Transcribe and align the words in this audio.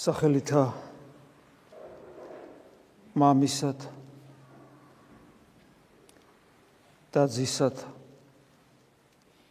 სახელითა 0.00 0.62
მამისად 3.20 3.82
და 7.12 7.24
ძისად 7.34 7.82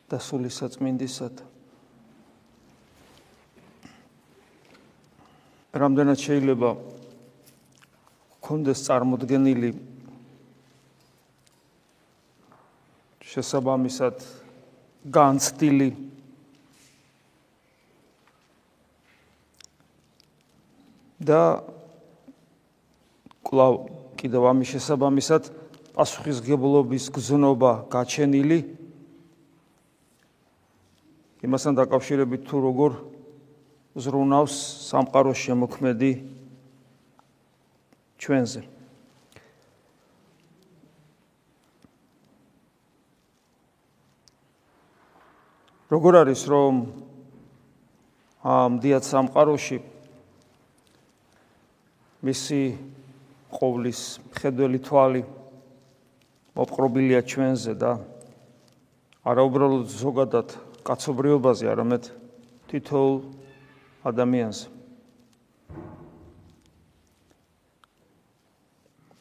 და 0.09 0.17
სულისაწმინდისად 0.29 1.43
რამდენად 5.85 6.25
შეიძლება 6.25 6.73
კონდეს 8.49 8.85
წარმოდგენილი 8.89 9.73
შესაბამისად 13.37 14.29
განცდილი 15.13 15.93
და 21.19 21.63
კლავ 23.43 23.73
კიდევ 24.15 24.43
ამის 24.51 24.71
შესაბამისად 24.75 25.51
პასუხისგებლობის 25.95 27.05
გზნობა 27.11 27.71
გაჩენილი. 27.91 28.59
იმასთან 31.43 31.73
დაკავშირებით 31.75 32.41
თუ 32.47 32.57
როგორ 32.63 32.91
ზრუნავს 33.99 34.55
სამყაროს 34.87 35.39
შემოქმედი 35.43 36.11
ჩვენზე. 38.19 38.61
როგორ 45.89 46.13
არის 46.21 46.41
რომ 46.45 46.73
ამ 48.45 48.71
დიად 48.79 49.03
სამყაროში 49.03 49.77
მისი 52.25 52.61
ყოვლის 53.49 53.99
ხედველი 54.35 54.79
თვალი 54.83 55.21
მოპყრობილია 56.59 57.21
ჩვენზე 57.23 57.73
და 57.79 57.91
არაუბრალოდ 59.23 59.87
ზოგადად 59.87 60.47
კაცობრიობაზე, 60.83 61.65
არამედ 61.71 62.03
თითოეულ 62.67 63.15
ადამიანს. 64.09 64.59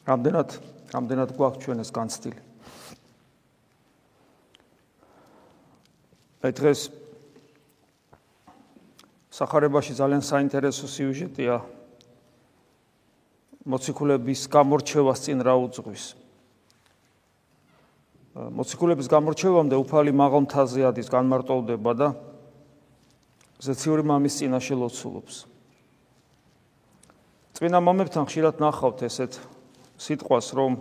რამდენად 0.09 0.49
რამდენად 0.89 1.29
გვაქვს 1.37 1.61
ჩვენ 1.63 1.79
ეს 1.85 1.91
განცდილი? 1.93 2.39
აი 6.39 6.51
დღეს 6.55 6.79
სახარებაში 9.29 9.93
ძალიან 9.99 10.23
საინტერესო 10.23 10.87
სიუჟეტია 10.87 11.78
მოციქულების 13.67 14.47
გამორჩევას 14.47 15.19
წინ 15.27 15.43
რა 15.43 15.55
უძღვის. 15.59 16.03
მოციქულების 18.55 19.07
გამორჩევამდე 19.11 19.75
უფალი 19.75 20.11
მაღალმთაზე 20.15 20.87
ადის 20.87 21.11
განმარტოვდება 21.11 21.91
და 21.91 22.07
ზეციური 23.59 24.03
მამის 24.07 24.39
წინაშე 24.39 24.75
ლოცულობს. 24.79 25.35
წინა 27.59 27.79
მომებთან 27.83 28.23
ხშირად 28.31 28.63
ნახავთ 28.63 29.03
ესეთ 29.03 29.33
სიტყვას, 29.99 30.47
რომ 30.55 30.79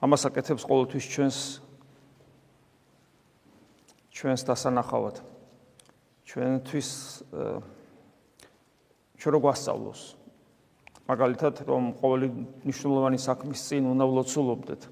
ამას 0.00 0.22
აკეთებს 0.32 0.64
ყოველთვის 0.64 1.04
ჩვენს 1.12 1.38
ჩვენს 4.16 4.42
დასანახავად. 4.48 5.20
ჩვენთვის 6.32 6.88
ჩვენ 9.20 9.32
რო 9.36 9.38
გვასწავლოს 9.44 10.21
მაგალითად 11.08 11.54
რომ 11.66 11.92
ყოველი 11.98 12.28
მნიშვნელოვანი 12.62 13.18
საქმის 13.18 13.60
წინ 13.68 13.90
უნდა 13.92 14.04
ვლოცულობდეთ. 14.06 14.82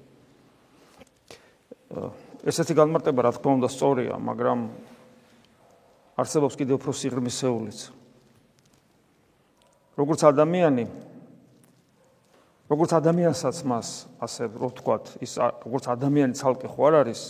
ესეთი 2.47 2.73
განმარტება 2.75 3.19
რა 3.27 3.31
თქმა 3.35 3.51
უნდა 3.61 3.69
სწორია, 3.71 4.15
მაგრამ 4.17 4.59
არსებობს 6.17 6.55
კიდევ 6.59 6.75
უფრო 6.79 6.91
სიღრმისეულიც. 6.91 7.79
როგორც 9.97 10.21
ადამიანი 10.25 10.85
როგორც 12.71 12.91
ადამიანსაც 12.95 13.57
მას 13.67 13.87
ასე 14.23 14.47
რო 14.47 14.67
ვთქვათ, 14.71 15.19
ის 15.19 15.35
როგორც 15.35 15.85
ადამიანი 15.91 16.33
ცალკე 16.39 16.71
ხო 16.71 16.81
არ 16.87 16.95
არის 17.03 17.21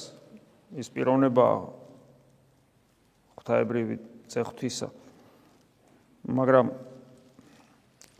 ის 0.78 0.88
პიროვნება 0.94 1.46
ღვთაებრივი 3.42 3.96
წეხვთვისა. 4.30 4.88
მაგრამ 6.30 6.66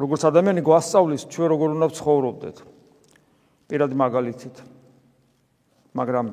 როგორც 0.02 0.22
ადამიანი 0.28 0.62
გვასწავლის 0.66 1.24
ჩვენ 1.30 1.48
როგორ 1.54 1.68
უნდა 1.78 1.88
ვცხოვრობდეთ? 1.94 2.58
პირადი 3.70 3.96
მაგალითით. 4.02 4.56
მაგრამ 5.94 6.26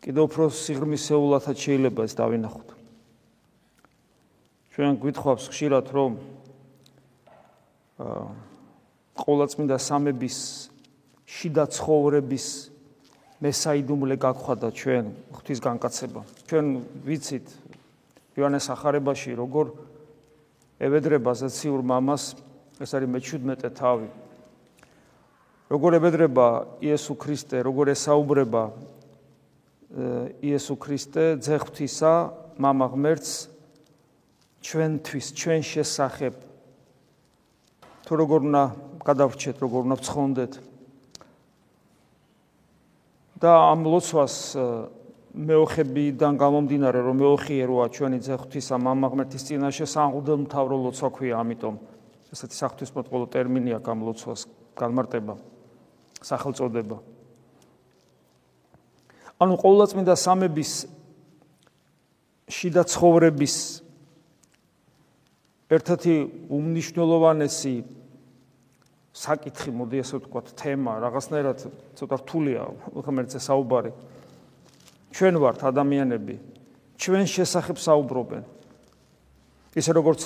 კიდევ 0.00 0.22
უფრო 0.30 0.44
სიღრმისეულათაც 0.48 1.56
შეიძლება 1.60 2.00
ეს 2.06 2.14
დავინახოთ. 2.16 2.68
ჩვენ 4.70 4.92
გვითხოვს 5.02 5.44
ხშირად 5.50 5.86
რომ 5.92 6.12
ყოვლადწმინდა 9.18 9.76
სამების 9.76 10.36
შიდა 11.28 11.64
ცხოვრების 11.68 12.46
მესაიდუმლე 13.40 14.16
გაგხვდა 14.20 14.68
ჩვენ 14.72 15.04
ღვთის 15.36 15.60
განკაცება. 15.60 16.20
ჩვენ 16.48 16.64
ვიცით 17.04 17.46
იოანეს 18.36 18.66
ახარებაში 18.72 19.36
როგორ 19.36 19.72
ევედრება 20.80 21.32
ზეციურ 21.36 21.84
მამას 21.84 22.49
ეს 22.81 22.91
არის 22.95 23.09
მე-17 23.09 23.71
თავი. 23.75 24.07
როგორ 25.65 25.97
ებედრება 25.97 26.47
იესო 26.83 27.13
ქრისტე, 27.17 27.57
როგორ 27.65 27.85
ესაუბრება 27.95 28.63
იესო 30.45 30.75
ქრისტე 30.77 31.23
ძეხვთისა 31.41 32.13
мама 32.61 32.85
ღმერთს 32.93 33.49
ჩვენთვის, 34.65 35.25
ჩვენ 35.33 35.61
შესახებ 35.65 36.33
თუ 38.05 38.13
როგორ 38.13 38.39
უნდა 38.45 38.63
გადავრჩეთ, 39.01 39.55
როგორ 39.61 39.79
უნდა 39.89 39.95
ვცხონდეთ 40.01 40.53
და 43.41 43.51
ამ 43.73 43.81
ლოცვას 43.89 44.35
მეოხებიდან 45.35 46.33
გამომდინარე 46.39 46.99
რომ 47.03 47.17
მეოხიეროა 47.19 47.85
ჩვენი 47.91 48.19
ძეხვთისა 48.23 48.75
мама 48.79 49.11
ღმერთის 49.11 49.43
წინაშე 49.49 49.85
სანღუდელმთავრო 49.89 50.75
ლოცვა 50.85 51.09
ქვია, 51.11 51.35
ამიტომ 51.43 51.75
ესეთი 52.30 52.56
საფრთხისმოწყალო 52.60 53.26
ტერმინია 53.34 53.78
გამლოცვას 53.82 54.46
განმარტება 54.78 55.34
სახელწოდება 56.22 56.98
ანუ 59.40 59.54
ყოვლადწმინდა 59.56 60.14
სამების 60.20 60.72
შიდა 62.50 62.82
ცხოვრების 62.92 63.54
ერთ-ერთი 65.70 66.14
უმნიშვნელოვანესი 66.50 67.74
საკითხი, 69.10 69.70
მოდი 69.74 70.02
ასე 70.02 70.18
ვთქვათ, 70.20 70.46
თემა, 70.58 70.92
რაღაცნაირად 71.02 71.58
ცოტა 71.98 72.16
რთულია, 72.20 72.62
ხმერცე 73.06 73.40
საუბარი. 73.42 73.90
ჩვენ 75.14 75.34
ვართ 75.42 75.60
ადამიანები, 75.66 76.34
ჩვენ 76.98 77.24
შესახებ 77.26 77.76
საუბრობენ. 77.78 78.42
ისე 79.74 79.90
როგორც 79.94 80.20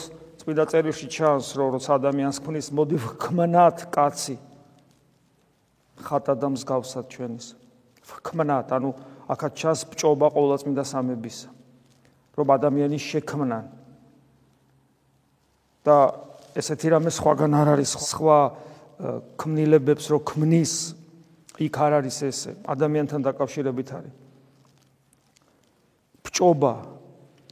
წმინდა 0.45 0.65
წერილში 0.69 1.09
ჩანს, 1.09 1.57
რომ 1.57 1.81
როცა 1.81 1.97
ადამიანს 1.97 2.39
ქმნის 2.45 2.69
მოდი 2.77 2.97
ვქმნათ 3.01 3.89
კაცი 3.89 4.37
ხატა 6.05 6.35
და 6.37 6.49
მსგავსად 6.53 7.09
ჩვენის. 7.09 7.47
ვქმნათ, 8.05 8.69
ანუ 8.77 8.91
აქაც 9.25 9.53
ჩანს 9.57 9.81
ბჭობა 9.89 10.29
ყოვლა 10.37 10.57
წმინდა 10.61 10.85
სამების. 10.85 11.39
რომ 12.37 12.47
ადამიანის 12.61 13.05
შექმნან. 13.09 13.65
და 15.85 15.97
ესეთი 16.57 16.89
რამე 16.93 17.11
სხვაგან 17.13 17.53
არ 17.61 17.69
არის 17.77 17.93
სხვა 18.09 18.39
ქმნილებებს 19.37 20.05
რო 20.13 20.19
ქმნის 20.29 20.73
იქ 21.61 21.77
არ 21.77 21.93
არის 22.01 22.17
ესე 22.25 22.51
ადამიანთან 22.69 23.21
დაკავშირებით 23.21 23.89
არის. 23.97 24.15
ბჭობა 26.25 26.73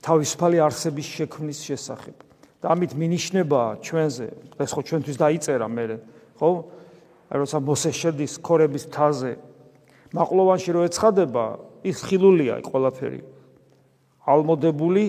თავისუფალი 0.03 0.59
არსების 0.65 1.09
შექმნის 1.17 1.59
შესახებ. 1.63 2.32
და 2.63 2.71
ამით 2.71 2.95
მინიშნება 2.95 3.83
ჩვენზე. 3.83 4.29
ეს 4.63 4.71
ხო 4.71 4.81
ჩვენთვის 4.87 5.17
დაიწერა 5.19 5.67
მე 5.67 5.85
ხო? 6.39 6.51
როცა 7.33 7.59
მოსე 7.59 7.91
შედის 7.91 8.39
ქორების 8.39 8.87
მთაზე 8.87 9.33
მაყლოვანში 10.15 10.71
რო 10.77 10.81
ეცხადება 10.87 11.45
ის 11.83 11.99
ხილულია 12.07 12.63
ყველაფერი. 12.63 13.21
ალმოდებული 14.23 15.05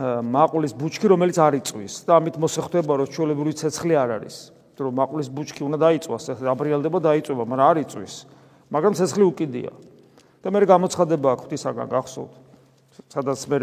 მაყულის 0.00 0.72
ბუჩქი 0.78 1.06
რომელიც 1.10 1.36
არ 1.42 1.54
იწვის 1.58 1.94
და 2.06 2.20
ამით 2.20 2.36
მოსე 2.38 2.60
ხვდება 2.62 2.92
რომ 3.00 3.08
ჩვეულებრივი 3.10 3.52
ცეცხლი 3.58 3.94
არ 3.98 4.10
არის. 4.22 4.36
რომ 4.80 4.94
მაყულის 4.96 5.28
ბუჩქი 5.28 5.60
უნდა 5.66 5.78
დაიწვას 5.84 6.24
ეს 6.32 6.38
აბრიალდება 6.40 6.98
დაიწובה 7.04 7.44
მაგრამ 7.44 7.66
არ 7.68 7.76
იწვის 7.84 8.14
მაგრამ 8.70 8.92
ცეცხლი 8.96 9.24
უკიდია. 9.28 9.72
და 10.40 10.48
მე 10.48 10.64
გამოცხადება 10.64 11.28
აქვს 11.36 11.52
ისაგან 11.52 11.88
გახსოვთ. 11.90 12.32
სადაც 13.12 13.40
მე 13.50 13.56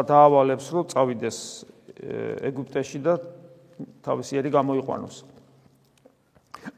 დაავალებს 0.00 0.66
რომ 0.72 0.84
წავიდეს 0.92 1.38
ეგვიპტეში 2.48 2.98
და 3.04 3.14
თავისი 4.02 4.40
ერი 4.40 4.50
გამოიყვანოს. 4.50 5.16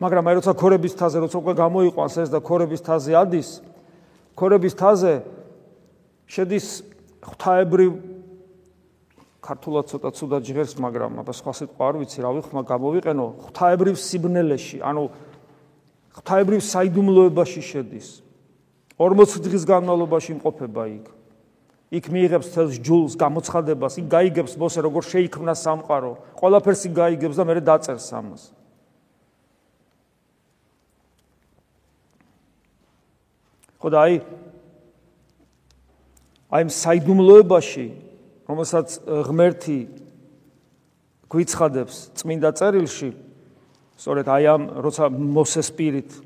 მაგრამ 0.01 0.25
აი 0.29 0.35
როცა 0.41 0.53
ქორების 0.57 0.95
თაზე 0.97 1.17
როცა 1.25 1.37
უკვე 1.39 1.55
გამოიყვანს 1.61 2.15
ეს 2.25 2.29
და 2.33 2.41
ქორების 2.41 2.81
თაზე 2.81 3.13
ადის, 3.15 3.49
ქორების 4.35 4.75
თაზე 4.75 5.13
შედის 6.27 6.67
ღვთაებრივ 7.25 7.91
ქართულად 9.45 9.85
ცოტა 9.93 10.11
ცუდა 10.17 10.39
ჯღერს, 10.41 10.75
მაგრამ 10.81 11.21
აბა 11.21 11.33
სხვა 11.37 11.53
სიტყვა 11.53 11.85
არ 11.85 11.95
ვიცი, 12.01 12.19
რავი 12.25 12.41
ხმა 12.49 12.63
გამოვიყენო, 12.65 13.27
ღვთაებრივ 13.45 13.95
სიბნელეში, 14.01 14.79
ანუ 14.81 15.03
ღვთაებრივ 16.17 16.61
საიდუმლოებაში 16.65 17.61
შედის. 17.61 18.09
40 18.97 19.45
დღის 19.45 19.65
განმავლობაში 19.69 20.31
იმყოფება 20.39 20.85
იქ. 20.97 21.14
იქ 21.93 22.05
მიიღებს 22.09 22.49
თელს 22.55 22.77
ჯულს, 22.81 23.13
გამოცხადებას, 23.21 23.99
იქ 24.01 24.07
გაიგებს 24.09 24.57
მოსე 24.57 24.79
როგორ 24.85 25.03
შეიქმნა 25.05 25.55
სამყარო. 25.59 26.13
ყველაფერს 26.41 26.83
იქ 26.89 26.93
გაიგებს 26.97 27.37
და 27.37 27.45
მეორე 27.45 27.63
დაწერს 27.65 28.09
ამას. 28.15 28.43
ხოდა 33.85 34.01
აი 34.01 34.15
აი 36.57 36.63
საიდუმლოებაში 36.73 37.87
რომელსაც 38.49 38.89
ღმერთი 39.29 39.79
გვიცხადებს 41.29 41.97
წმინდა 42.17 42.51
წერილში 42.57 43.11
სწორედ 44.01 44.27
აი 44.33 44.45
ამ 44.55 44.63
როცა 44.81 45.11
მოსეს 45.13 45.69
პირით 45.77 46.17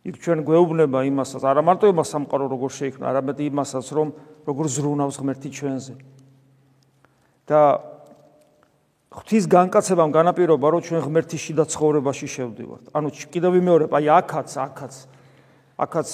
იქ 0.00 0.16
ჩვენ 0.16 0.38
გვეუბნება 0.48 1.04
იმასაც 1.12 1.42
არა 1.44 1.60
მარტო 1.60 1.92
იმას 1.92 2.08
სამყარო 2.08 2.46
როგორ 2.48 2.70
შეიქმნა 2.72 3.04
არამედ 3.10 3.38
იმასაც 3.52 3.86
რომ 3.92 4.08
როგორ 4.48 4.64
ზრუნავს 4.72 5.16
ღმერთი 5.20 5.48
ჩვენზე. 5.52 5.94
და 7.50 7.60
ღვთის 9.10 9.44
განკაცებამ 9.50 10.10
განაპირობა 10.14 10.66
რომ 10.70 10.80
ჩვენ 10.86 11.00
ღმერთის 11.04 11.40
შიდა 11.44 11.64
ცხოვრებაში 11.68 12.26
შევდივართ. 12.30 12.84
ანუ 12.96 13.08
კიდევ 13.28 13.50
ვიმეორებ 13.58 13.90
აი 13.90 14.06
აქაც 14.08 14.50
აქაც 14.56 14.94
აქაც 15.84 16.08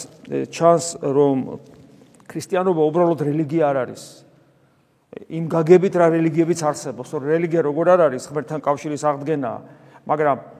ჩანს 0.50 0.86
რომ 1.04 1.36
ქრისტიანობა 2.26 2.82
უბრალოდ 2.90 3.20
რელიგია 3.22 3.64
არ 3.70 3.76
არის. 3.86 4.02
იმ 5.30 5.44
გაგებით 5.46 5.94
რა 5.96 6.06
რელიგიებიც 6.12 6.60
არსებობს, 6.66 7.08
რომ 7.14 7.22
რელიგია 7.30 7.62
როგორ 7.62 7.86
არ 7.94 8.00
არის 8.10 8.24
ღმერთთან 8.30 8.60
კავშირის 8.60 9.02
აღდგენა, 9.06 9.52
მაგრამ 10.04 10.55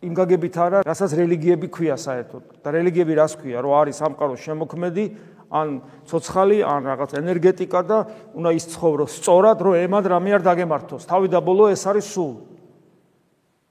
იმ 0.00 0.12
გაგებით 0.16 0.54
არა, 0.56 0.78
რასაც 0.88 1.12
რელიგიები 1.12 1.68
ქვია 1.68 1.96
საერთოდ. 2.00 2.64
და 2.64 2.68
რელიგიები 2.72 3.14
რას 3.20 3.36
ქვია, 3.36 3.60
რომ 3.60 3.72
არის 3.84 3.96
სამყაროს 4.00 4.40
შემოქმედი, 4.40 5.04
ან 5.50 5.68
ცოცხალი, 6.08 6.58
ან 6.64 6.80
რაღაც 6.88 7.10
ენერგეტიკა 7.20 7.80
და 7.84 7.98
უნდა 8.32 8.50
ის 8.56 8.64
ცხოვროს 8.72 9.12
სწორად, 9.20 9.58
რომ 9.60 9.74
ემად 9.76 10.04
რამე 10.08 10.30
არ 10.40 10.42
დაგემართოს. 10.46 11.04
თავი 11.04 11.28
და 11.28 11.40
ბოლო 11.44 11.68
ეს 11.68 11.84
არის 11.84 12.06
სულ. 12.16 12.32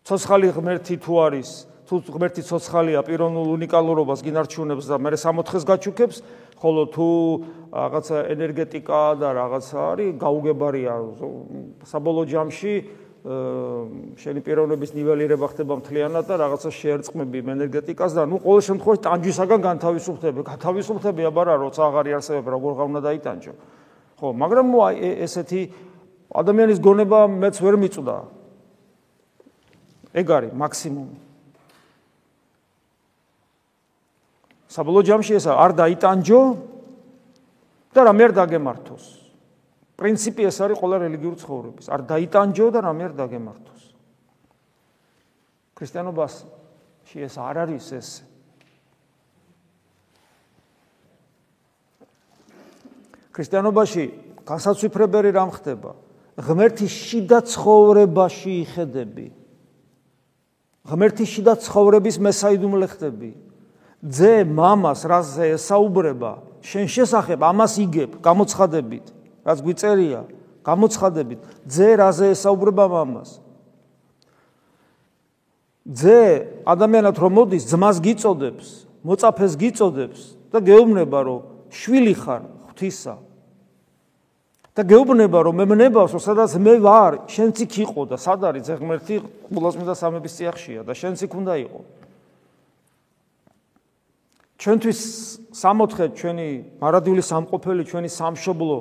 ცოცხალი 0.05 0.47
ღმერთი 0.53 0.95
თუ 1.01 1.13
არის, 1.17 1.49
თუ 1.89 1.93
ღმერთი 2.13 2.41
ცოცხალია, 2.45 2.99
პიროვნულ 3.09 3.47
უნიკალურობას 3.57 4.19
გინარჩუნებს 4.21 4.85
და 4.85 4.95
მე 5.01 5.09
64-ს 5.17 5.63
გაჩუქებს, 5.65 6.17
ხოლო 6.61 6.83
თუ 6.93 7.07
რაღაცა 7.73 8.17
ენერგეტიკა 8.35 9.01
და 9.17 9.27
რაღაცა 9.33 9.79
არის 9.97 10.09
გაუგებარია 10.19 10.93
საბოლოო 11.89 12.25
ჯამში 12.29 12.73
შენი 13.19 14.39
პიროვნების 14.47 14.93
ნიველირება 14.95 15.47
ხდება 15.51 15.75
მთლიანად 15.83 16.23
და 16.23 16.35
რაღაცა 16.39 16.69
შეერწყმები 16.71 17.43
ენერგეტიკას 17.51 18.15
და 18.15 18.23
ნუ 18.23 18.39
ყოველ 18.39 18.61
შემთხვევაში 18.63 19.01
ტანჯვისაგან 19.03 19.59
განთავისუფლდები 19.67 20.39
გათავისუფლდები 20.47 21.27
აბარა 21.27 21.59
როცა 21.59 21.81
აღარ 21.83 22.05
იარსებებ 22.15 22.47
როგორ 22.47 22.71
გავნა 22.79 22.99
დაიტანჯო. 23.03 23.53
ხო 24.23 24.27
მაგრამ 24.39 24.65
ნუ 24.71 24.79
აი 24.87 24.95
ესეთი 25.27 25.61
ადამიანის 26.31 26.79
გონება 26.79 27.19
მეც 27.27 27.55
ვერ 27.59 27.75
მიწვდა 27.75 28.17
ეგ 30.15 30.27
არის 30.39 30.51
მაქსიმუმი. 30.55 31.17
საბოლოო 34.71 35.03
ჯამში 35.03 35.33
ეს 35.35 35.45
არ 35.51 35.71
დაიტანჯო 35.75 36.41
და 37.91 37.99
რამე 38.07 38.23
არ 38.29 38.33
დაგემართოს. 38.39 39.18
პრინციპი 39.99 40.47
ეს 40.47 40.57
არის 40.63 40.79
ყველა 40.79 40.97
რელიგიური 41.03 41.37
ცხოვრების. 41.43 41.85
არ 41.91 42.01
დაიტანჯო 42.07 42.67
და 42.71 42.79
რამე 42.87 43.03
არ 43.11 43.13
დაგემართოს. 43.19 43.81
ქრისტიანობაში 45.75 47.17
ეს 47.27 47.35
არ 47.35 47.55
არის 47.67 47.87
ეს. 47.99 48.09
ქრისტიანობაში 53.35 54.03
განსაცვიფრებელი 54.47 55.29
რამ 55.35 55.51
ხდება? 55.51 55.91
ღმერთის 56.39 56.93
შიდა 56.95 57.39
ცხოვრებაში 57.51 58.51
იხედები. 58.63 59.27
ღმერთის 60.87 61.27
შიდა 61.27 61.53
ცხოვრების 61.59 62.15
მესაიდუმლე 62.23 62.87
ხდები. 62.87 63.31
ძე 63.99 64.47
მამას 64.47 65.03
რაზე 65.03 65.59
ესაუბრება 65.59 66.63
შენ 66.63 66.87
შესახებ 66.87 67.43
ამას 67.43 67.73
იგებ 67.83 68.23
გამოცხადებით 68.23 69.18
რაც 69.45 69.59
გვიწერია 69.63 70.21
გამოცხადებით 70.65 71.39
ძე 71.65 71.89
რაზე 71.99 72.33
ესაუბრება 72.35 72.85
მამას? 72.91 73.39
ძე 75.89 76.19
ადამიანად 76.69 77.15
რომ 77.17 77.33
მოდის 77.39 77.63
ძმას 77.71 77.97
გიწოდებს 78.03 78.67
მოწაფეს 79.01 79.53
გიწოდებს 79.57 80.21
და 80.53 80.59
გეუბნება 80.61 81.19
რომ 81.25 81.39
შვილი 81.71 82.13
ხარ 82.19 82.43
ღვთისა. 82.69 83.15
და 84.75 84.81
გეუბნება 84.85 85.39
რომ 85.43 85.55
მე 85.59 85.65
მნებავს 85.65 86.13
რომ 86.13 86.21
სადაც 86.23 86.51
მე 86.59 86.73
ვარ 86.83 87.13
შენც 87.27 87.55
იქ 87.65 87.73
იყო 87.89 88.01
და 88.11 88.17
სად 88.19 88.43
არის? 88.43 88.63
ძე 88.67 88.73
ღმერთი 88.79 89.15
ყულასმიდა 89.49 89.93
სამების 89.95 90.33
წიახშია 90.37 90.81
და 90.83 90.93
შენც 90.93 91.17
იქ 91.25 91.31
უნდა 91.35 91.53
იყო. 91.67 91.81
ჩვენთვის 94.59 94.99
სამოთხე 95.55 96.05
ჩვენი 96.19 96.47
მარადიული 96.83 97.23
სამყოფელი 97.23 97.83
ჩვენი 97.87 98.09
სამშობლო 98.11 98.77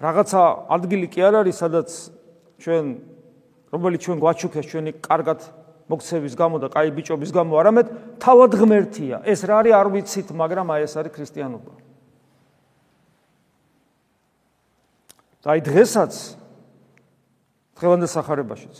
რაღაცა 0.00 0.42
ადგილი 0.72 1.06
კი 1.12 1.20
არ 1.28 1.34
არის 1.44 1.56
სადაც 1.60 1.88
ჩვენ 2.64 2.84
რომელიც 3.68 4.00
ჩვენ 4.00 4.18
გვაჩუქეს 4.24 4.66
ჩვენი 4.72 4.92
კარგად 5.04 5.40
მოქცევის 5.92 6.34
გამო 6.40 6.56
და 6.62 6.68
კაი 6.72 6.88
ბიჭობის 6.96 7.30
გამო 7.36 7.52
არამედ 7.60 7.86
თავად 8.22 8.52
ღმერთია. 8.56 9.16
ეს 9.28 9.44
რა 9.44 9.60
არის 9.60 9.74
არ 9.76 9.88
ვიცით 9.92 10.28
მაგრამ 10.32 10.66
აი 10.72 10.80
ეს 10.88 10.94
არის 10.96 11.12
ქრისტიანობა. 11.12 11.72
და 15.44 15.46
აი 15.52 15.60
დღესაც 15.68 16.12
დღევანდელ 17.76 18.10
სახარებაშიც 18.12 18.76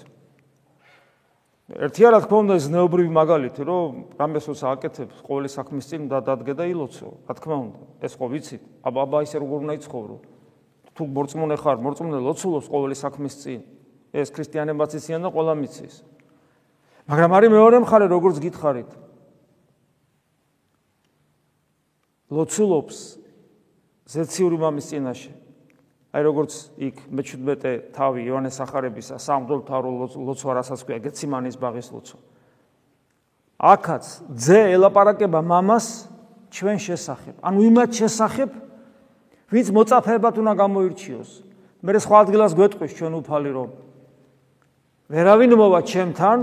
ერთი 1.71 2.03
არა 2.05 2.19
თქმა 2.27 2.39
უნდა 2.45 2.55
ზნეობრივი 2.67 3.11
მაგალითი 3.15 3.62
რომ 3.65 3.89
რამესოს 4.19 4.61
აკეთებს 4.73 5.17
ყოველი 5.23 5.49
საქმის 5.53 5.85
წინ 5.87 6.03
და 6.11 6.19
დადგე 6.21 6.53
და 6.59 6.65
ილოცო. 6.67 7.09
რა 7.29 7.33
თქმა 7.39 7.57
უნდა 7.65 7.81
ეს 8.03 8.12
ხო 8.19 8.27
ვიცით? 8.27 8.62
აბა 8.83 9.00
აბა 9.07 9.19
ისე 9.25 9.37
როგორ 9.39 9.59
უნდა 9.65 9.75
იცხოვრო 9.81 10.17
თუ 11.00 11.09
მორწმუნე 11.09 11.57
ხარ 11.57 11.80
მორწმუნე 11.80 12.21
ლოცულობს 12.28 12.69
ყოველი 12.69 12.97
საქმის 13.00 13.35
წინ 13.40 13.61
ეს 14.12 14.28
ქრისტიანებაც 14.37 15.00
იციან 15.00 15.25
და 15.25 15.33
ყველა 15.33 15.54
მიცის 15.64 15.95
მაგრამ 17.09 17.30
არის 17.40 17.50
მეორე 17.57 17.76
მხარე 17.88 18.07
როგორც 18.12 18.37
გითხარით 18.45 18.90
ლოცულობს 22.30 22.99
ზეციური 24.11 24.57
მამის 24.61 24.87
წინაშე 24.92 25.33
აი 26.11 26.23
როგორც 26.26 26.54
იქ 26.83 26.97
მე-17 27.14 27.95
თავი 27.95 28.25
იოანეს 28.26 28.57
ახარებისა 28.66 29.19
სამღვდელთარო 29.23 29.90
ლოცვა 30.26 30.57
რასაც 30.59 30.83
ქვია 30.83 30.99
გეციმანის 31.07 31.54
ბაღის 31.54 31.90
ლოცვა. 31.95 32.19
აქაც 33.62 34.04
ძე 34.35 34.59
ელაპარაკება 34.75 35.38
მამას 35.38 35.87
ჩვენ 36.50 36.78
შესახებ. 36.83 37.35
ანუ 37.47 37.59
იმათ 37.71 37.90
შესახებ, 37.95 38.50
ვინც 39.50 39.66
მოწაფეებად 39.75 40.35
უნდა 40.40 40.52
გამოირჩიოს. 40.62 41.30
მე 41.83 41.90
სხვა 42.00 42.16
ადგილას 42.23 42.52
გვეტყვის 42.54 42.92
ჩვენ 42.97 43.12
უფალი 43.19 43.50
რომ 43.57 43.71
ვერავინ 45.11 45.52
მოვა 45.59 45.80
ჩემთან 45.90 46.38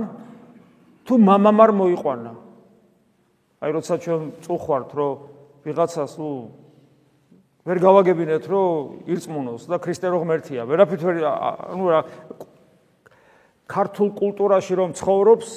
თუ 1.08 1.14
მამამ 1.16 1.58
არ 1.64 1.72
მოიყვანა. 1.78 2.32
აი 3.64 3.70
როცა 3.74 3.94
ჩვენ 4.04 4.22
წუხვართ 4.44 4.90
რომ 4.98 5.14
ვიღაცას 5.66 6.14
ნუ 6.20 6.32
ვერ 7.68 7.78
გავაგებინეთ 7.84 8.44
რომ 8.48 9.10
ირწმუნოს 9.12 9.62
და 9.68 9.76
ქრისტე 9.82 10.08
რო 10.14 10.18
ღმერთია 10.24 10.62
ვერაფრით 10.70 11.02
ვერ 11.04 11.16
ანუ 11.26 11.86
რა 11.90 12.02
ქართულ 13.68 14.10
კულტურაში 14.16 14.74
რომ 14.78 14.90
ცხოვრობს 14.96 15.50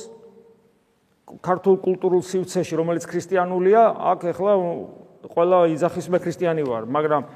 ქართულ 1.39 1.77
კულტურულ 1.79 2.23
სივრცეში 2.27 2.75
რომელიც 2.75 3.05
ქრისტიანულია 3.07 3.83
აქ 4.11 4.21
ეხლა 4.33 4.53
ყველა 5.29 5.59
იძახის 5.75 6.09
მე 6.13 6.21
ქრისტიანი 6.25 6.65
ვარ 6.69 6.87
მაგრამ 6.91 7.27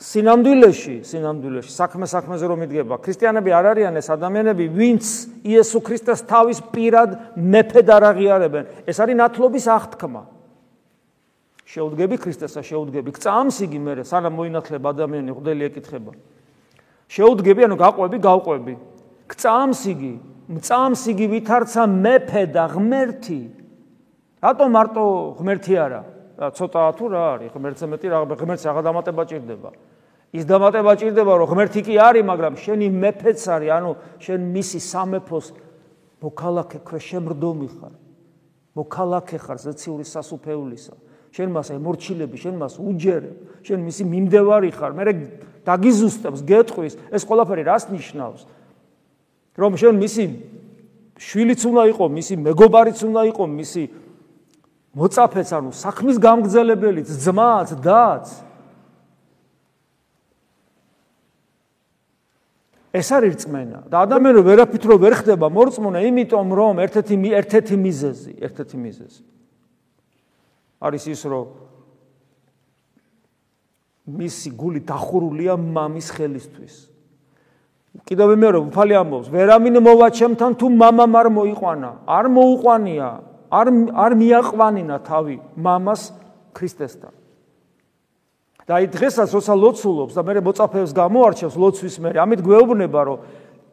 სინამდვილეში 0.00 0.96
სინამდვილეში 1.04 1.72
საქმე 1.74 2.08
საქმეზე 2.08 2.50
რომ 2.50 2.64
იდგება 2.66 3.00
ქრისტიანები 3.04 3.50
არ 3.52 3.70
არიან 3.74 4.00
ეს 4.00 4.08
ადამიანები 4.16 4.64
ვინც 4.76 5.04
იესო 5.44 5.80
ქრისტეს 5.84 6.24
თავის 6.28 6.60
პირად 6.72 7.16
მეფედ 7.36 7.88
არ 7.96 8.08
აღიარებენ 8.12 8.64
ეს 8.88 9.00
არის 9.00 9.20
ნათლობის 9.20 9.68
აღთქმა 9.76 10.22
შეუდგები 11.70 12.16
ქრისტესა 12.24 12.64
შეუდგები 12.64 13.16
წამს 13.20 13.60
იგი 13.68 13.78
მე 13.84 13.92
სანამ 14.08 14.40
მოინათლება 14.40 14.96
ადამიანი 14.96 15.36
ღვდელი 15.36 15.68
ეკითხება 15.68 16.16
შეუდგები, 17.10 17.66
ანუ 17.66 17.76
გაყვები, 17.80 18.20
გავყვები. 18.22 18.74
გწამს 19.30 19.82
იგი, 19.90 20.12
მწამს 20.50 21.02
იგი 21.10 21.26
ვითარცა 21.34 21.86
მეფე 21.90 22.44
და 22.54 22.64
ღმერთი. 22.70 23.40
რატო 24.42 24.66
მარტო 24.70 25.04
ღმერთი 25.38 25.74
არა? 25.78 26.02
ცოტა 26.40 26.82
თუ 26.96 27.04
რა 27.12 27.22
არის, 27.36 27.48
ღმერთზე 27.52 27.86
მეტი 27.92 28.06
რა 28.08 28.18
ღმერთს 28.24 28.64
რაღა 28.64 28.80
დამატება 28.80 29.22
ჭირდება. 29.28 29.70
ის 30.32 30.44
დამატება 30.48 30.92
ჭირდება, 30.96 31.32
რომ 31.36 31.48
ღმერთი 31.52 31.80
კი 31.84 31.94
არის, 32.00 32.24
მაგრამ 32.24 32.54
შენი 32.56 32.86
მეფეც 32.88 33.40
არის, 33.44 33.70
ანუ 33.76 33.90
შენ 34.24 34.40
მისი 34.56 34.78
სამეფოს 34.80 35.46
მოქალაქე 36.24 36.78
ქვე 36.80 36.98
შემრდომი 37.02 37.68
ხარ. 37.76 37.92
მოქალაქე 38.72 39.36
ხარ 39.36 39.58
ზეციური 39.60 40.04
სასუფეულისა. 40.08 40.94
შენ 41.34 41.48
მას 41.52 41.68
ემორჩილები, 41.76 42.36
შენ 42.40 42.54
მას 42.56 42.74
უჯერებ, 42.80 43.36
შენ 43.66 43.78
მისი 43.84 44.02
მიმდევარი 44.08 44.70
ხარ. 44.72 44.92
მე 44.96 45.02
დაგიზუსტებს, 45.60 46.40
გეტყვის, 46.40 46.94
ეს 47.12 47.22
ყველაფერი 47.28 47.62
რას 47.68 47.92
ნიშნავს? 47.92 48.42
რომ 49.60 49.76
შენ 49.76 49.94
მისი 50.00 50.24
შვილიც 51.20 51.60
უნდა 51.68 51.82
იყოს, 51.92 52.10
მისი 52.16 52.34
მეგობარიც 52.40 52.98
უნდა 53.04 53.22
იყოს, 53.28 53.50
მისი 53.60 53.82
მოწაფეც, 54.96 55.48
ანუ 55.54 55.70
საქმის 55.76 56.16
გამგზელებელიც, 56.18 57.08
ძმაც, 57.10 57.68
დაც. 57.78 58.26
ეს 62.90 63.06
არის 63.14 63.38
რწმენა 63.38 63.86
და 63.86 64.02
ადამიანი 64.02 64.42
ვერაფრით 64.42 64.82
რო 64.82 64.96
ვერ 64.98 65.14
ხდება 65.22 65.46
მორწმუნა, 65.46 66.02
იმიტომ 66.10 66.48
რომ 66.50 66.82
ერთ-ერთი 66.82 67.14
ერთ-ერთი 67.38 67.76
მიზეზი, 67.78 68.32
ერთ-ერთი 68.42 68.76
მიზეზი 68.82 69.22
არის 70.80 71.04
ის, 71.12 71.22
რომ 71.28 71.46
მისი 74.10 74.48
გული 74.56 74.80
დახურულია 74.88 75.54
მამის 75.60 76.08
ხელისთვის. 76.16 76.74
კიდევ 78.08 78.28
მე 78.38 78.48
რომ 78.56 78.64
უფალი 78.72 78.94
ამბობს, 78.96 79.28
ვერამინ 79.28 79.76
მოვა 79.84 80.08
ჩემთან 80.16 80.50
თუ 80.56 80.66
მამამ 80.72 81.12
არ 81.20 81.28
მოიყვანა, 81.36 81.90
არ 82.08 82.26
მოუყვანია, 82.32 83.08
არ 83.50 83.66
არ 83.98 84.12
მიაყვანინა 84.14 84.96
თავი 85.02 85.36
მამას 85.58 86.02
ქრისტესთან. 86.54 87.14
და 88.70 88.78
აი 88.78 88.86
დღესაც 88.94 89.28
როცა 89.34 89.54
ლოცულობს 89.58 90.14
და 90.14 90.22
მე 90.22 90.40
მოწაფეებს 90.46 90.92
გამოარჩევს 90.94 91.56
ლოცვის 91.58 91.96
მე, 91.98 92.10
ამით 92.22 92.40
გვეუბნება 92.46 93.00
რომ 93.02 93.18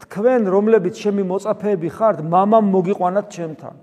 თქვენ 0.01 0.41
რომლებიც 0.49 0.93
ჩემი 0.97 1.21
მოწაფეები 1.21 1.89
ხართ, 1.93 2.17
მამამ 2.25 2.65
მოგიყვანათ 2.73 3.27
ჩემთან. 3.29 3.75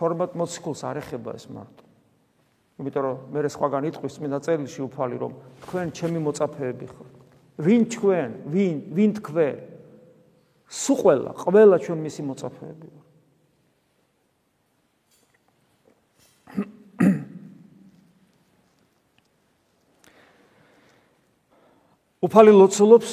12 0.00 0.32
მოციქულს 0.32 0.80
არ 0.88 0.96
ეხება 1.04 1.36
ეს 1.36 1.44
მარტო. 1.52 1.84
იმიტომ 2.80 3.02
რომ 3.04 3.16
მე 3.30 3.48
სხვაგან 3.52 3.82
იტყვის 3.92 4.12
წმინდა 4.16 4.38
წერილში 4.42 4.80
უფალი 4.88 5.16
რომ 5.20 5.32
თქვენ 5.68 5.86
ჩემი 5.92 6.18
მოწაფეები 6.24 6.86
ხართ. 6.88 7.14
ვინ 7.60 7.82
თქვენ? 7.92 8.30
ვინ? 8.48 8.76
ვინ 8.96 9.10
თქვენ? 9.20 9.56
სულ 10.74 10.96
ყველა, 11.00 11.30
ყველა 11.38 11.76
ჩვენ 11.86 11.98
მისი 12.02 12.22
მოწაფეები 12.26 12.88
ვართ. 12.90 13.04
უფალი 22.24 22.52
ლოცულობს, 22.56 23.10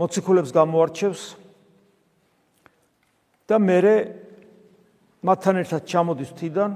მოციქულებს 0.00 0.50
გამოარჩევს 0.56 1.22
და 3.44 3.56
მე 3.60 3.78
მათთან 5.24 5.60
ერთად 5.60 5.84
ჩამოდის 5.88 6.32
თიდან 6.36 6.72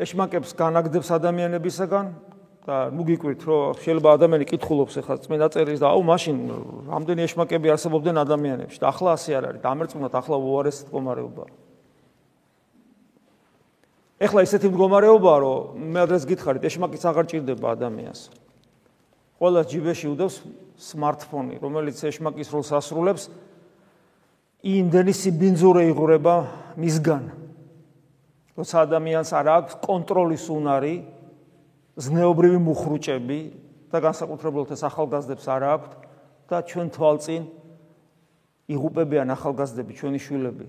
ეშმაკებს 0.00 0.52
განაგდებს 0.56 1.08
ადამიანებისაგან 1.12 2.06
და 2.64 2.88
ნუ 2.96 3.02
გიკვირთ 3.04 3.42
რომ 3.44 3.76
შეიძლება 3.76 4.10
ადამიანი 4.16 4.44
კითხულობს 4.48 4.94
ახლა. 5.04 5.20
წმინდა 5.20 5.46
წერილს 5.52 5.80
და 5.84 5.88
აუ 5.92 6.00
მაშინ 6.00 6.36
რამდენი 6.88 7.20
ეშმაკები 7.28 7.68
არსებობდნენ 7.76 8.16
ადამიანებში 8.24 8.78
და 8.80 8.86
ახლა 8.88 9.10
ასე 9.20 9.30
არ 9.36 9.44
არის. 9.52 9.60
დამერწმუნოთ 9.60 10.14
ახლა 10.16 10.36
უარეს 10.40 10.78
მდგომარეობა. 10.88 11.44
ახლა 14.24 14.40
ისეთი 14.48 14.66
მდგომარეობაა 14.72 15.38
რომ 15.44 15.58
მე 15.92 15.98
ადრეს 16.08 16.24
გითხარით 16.24 16.64
ეშმაკიც 16.64 17.02
აღარ 17.04 17.24
ჭირდება 17.28 17.66
ადამიანს. 17.76 18.20
ყველა 19.36 19.60
ჯიბეში 19.68 20.06
უდევს 20.16 20.36
smartphone 20.80 21.60
რომელიც 21.60 22.00
ეშმაკის 22.00 22.48
როლს 22.48 22.70
ასრულებს. 22.72 23.28
იმდენი 24.64 25.12
სიბინძურე 25.12 25.92
იღურება 25.92 26.34
მისგან. 26.80 27.24
როცა 28.56 28.76
ადამიანს 28.88 29.30
არ 29.36 29.46
აქვს 29.52 29.74
კონტროლის 29.84 30.44
უნარი, 30.48 30.94
ზნეობრივი 31.94 32.58
მუხრუჭები 32.64 33.38
და 33.92 33.98
განსაკუთრებულად 34.02 34.74
ეს 34.74 34.82
ახალგაზრდებს 34.88 35.46
არ 35.46 35.62
აქვს 35.74 35.90
და 36.50 36.56
ჩვენ 36.66 36.88
თვალწინ 36.94 37.42
იღუპებიან 38.74 39.28
ახალგაზრდები, 39.34 39.92
ჩვენი 39.94 40.18
შვილები. 40.18 40.66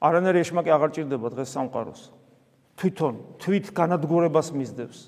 არანაირი 0.00 0.38
ეშმაკი 0.44 0.70
აღარ 0.70 0.90
ჭირდება 0.94 1.28
დღეს 1.34 1.50
სამყაროს. 1.56 2.02
თვითონ 2.78 3.14
თვით 3.40 3.66
განადგურებას 3.76 4.48
მისდევს. 4.56 4.98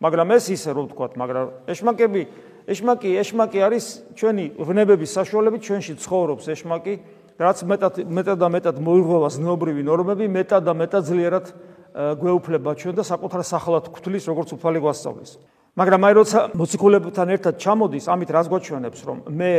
მაგრამ 0.00 0.28
ეს 0.36 0.44
ისე 0.56 0.70
რომ 0.72 0.86
ვთქვათ, 0.88 1.12
მაგრამ 1.20 1.46
ეშმაკები 1.68 2.22
ეშმაკი 2.70 3.10
ეშმაკი 3.20 3.58
არის 3.66 3.86
ჩვენი 4.14 4.44
ვნებების 4.60 5.10
საშუალებით 5.16 5.60
ჩვენში 5.66 5.94
ცხოვრობს 6.00 6.44
ეშმაკი 6.54 6.94
რაც 7.40 7.58
მეტად 7.64 7.94
მეტად 8.04 8.38
და 8.40 8.48
მეტად 8.52 8.76
მოიღობა 8.84 9.28
ზნეობრივი 9.36 9.82
ნორმები 9.88 10.26
მეტად 10.28 10.62
და 10.68 10.72
მეტად 10.76 11.02
ძლიერად 11.08 11.46
გვეუფლება 11.94 12.70
ჩვენ 12.78 12.94
და 13.00 13.04
საკუთარ 13.06 13.42
სახლად 13.44 13.90
გვთulis 13.90 14.24
როგორც 14.30 14.54
უფალი 14.56 14.80
გვასწავლის 14.84 15.30
მაგრამ 15.78 16.00
აი 16.06 16.14
როცა 16.20 16.38
მოციქულებთან 16.54 17.28
ერთად 17.34 17.54
ჩამოდის 17.62 18.06
ამით 18.10 18.30
რას 18.30 18.46
გვაჩვენებს 18.50 19.00
რომ 19.06 19.18
მე 19.30 19.52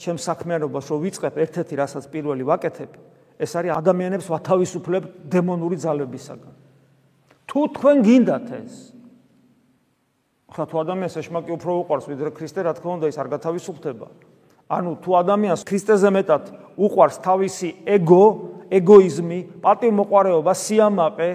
ჩემ 0.00 0.18
საქმიანობას 0.18 0.86
რო 0.90 0.96
ვიწყებ 1.04 1.34
ერთ-ერთი 1.44 1.74
რასაც 1.80 2.04
პირველი 2.10 2.42
ვაკეთებ 2.48 2.90
ეს 3.40 3.52
არის 3.56 3.72
ადამიანებს 3.76 4.26
ვათავისუფლებ 4.30 5.02
დემონური 5.30 5.76
ძალებისაგან 5.78 6.54
თუ 7.50 7.60
თქვენ 7.76 7.96
გინდათ 8.06 8.48
ეს 8.60 8.74
ხა 10.50 10.66
თუ 10.66 10.82
ადამიანს 10.82 11.14
ეშმაკი 11.20 11.52
უფრო 11.54 11.72
უყვარს 11.86 12.06
ვიდრე 12.10 12.30
ქრისტე, 12.34 12.60
რა 12.66 12.72
თქმა 12.74 12.92
უნდა, 12.98 13.06
ის 13.06 13.18
არ 13.22 13.28
გათავისუფლდება. 13.38 14.06
ანუ 14.70 14.90
თუ 15.02 15.10
ადამიანს 15.22 15.62
ქრისტეზე 15.66 16.10
მეტად 16.10 16.44
უყვარს 16.74 17.16
თავისი 17.22 17.68
ეგო, 17.86 18.24
ეგოიზმი, 18.70 19.40
პატივმოყვარეობა, 19.62 20.52
სიამაყე, 20.54 21.30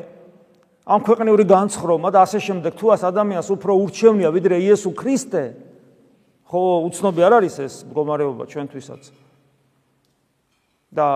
ამ 0.85 0.99
ქვეყნიური 1.01 1.43
განცხრომა 1.49 2.09
და 2.13 2.21
ასე 2.25 2.39
შემდეგ, 2.45 2.71
თუ 2.77 2.85
ას 2.93 3.01
ადამიანს 3.09 3.47
უფრო 3.57 3.73
ურჩევნია 3.73 4.29
ვიდრე 4.29 4.55
იესო 4.61 4.93
ქრისტე, 4.93 5.43
ხო, 6.45 6.61
უცნობი 6.85 7.21
არ 7.25 7.33
არის 7.41 7.55
ეს 7.65 7.73
მდგომარეობა 7.89 8.43
ჩვენთვისაც. 8.45 9.03
და 10.95 11.07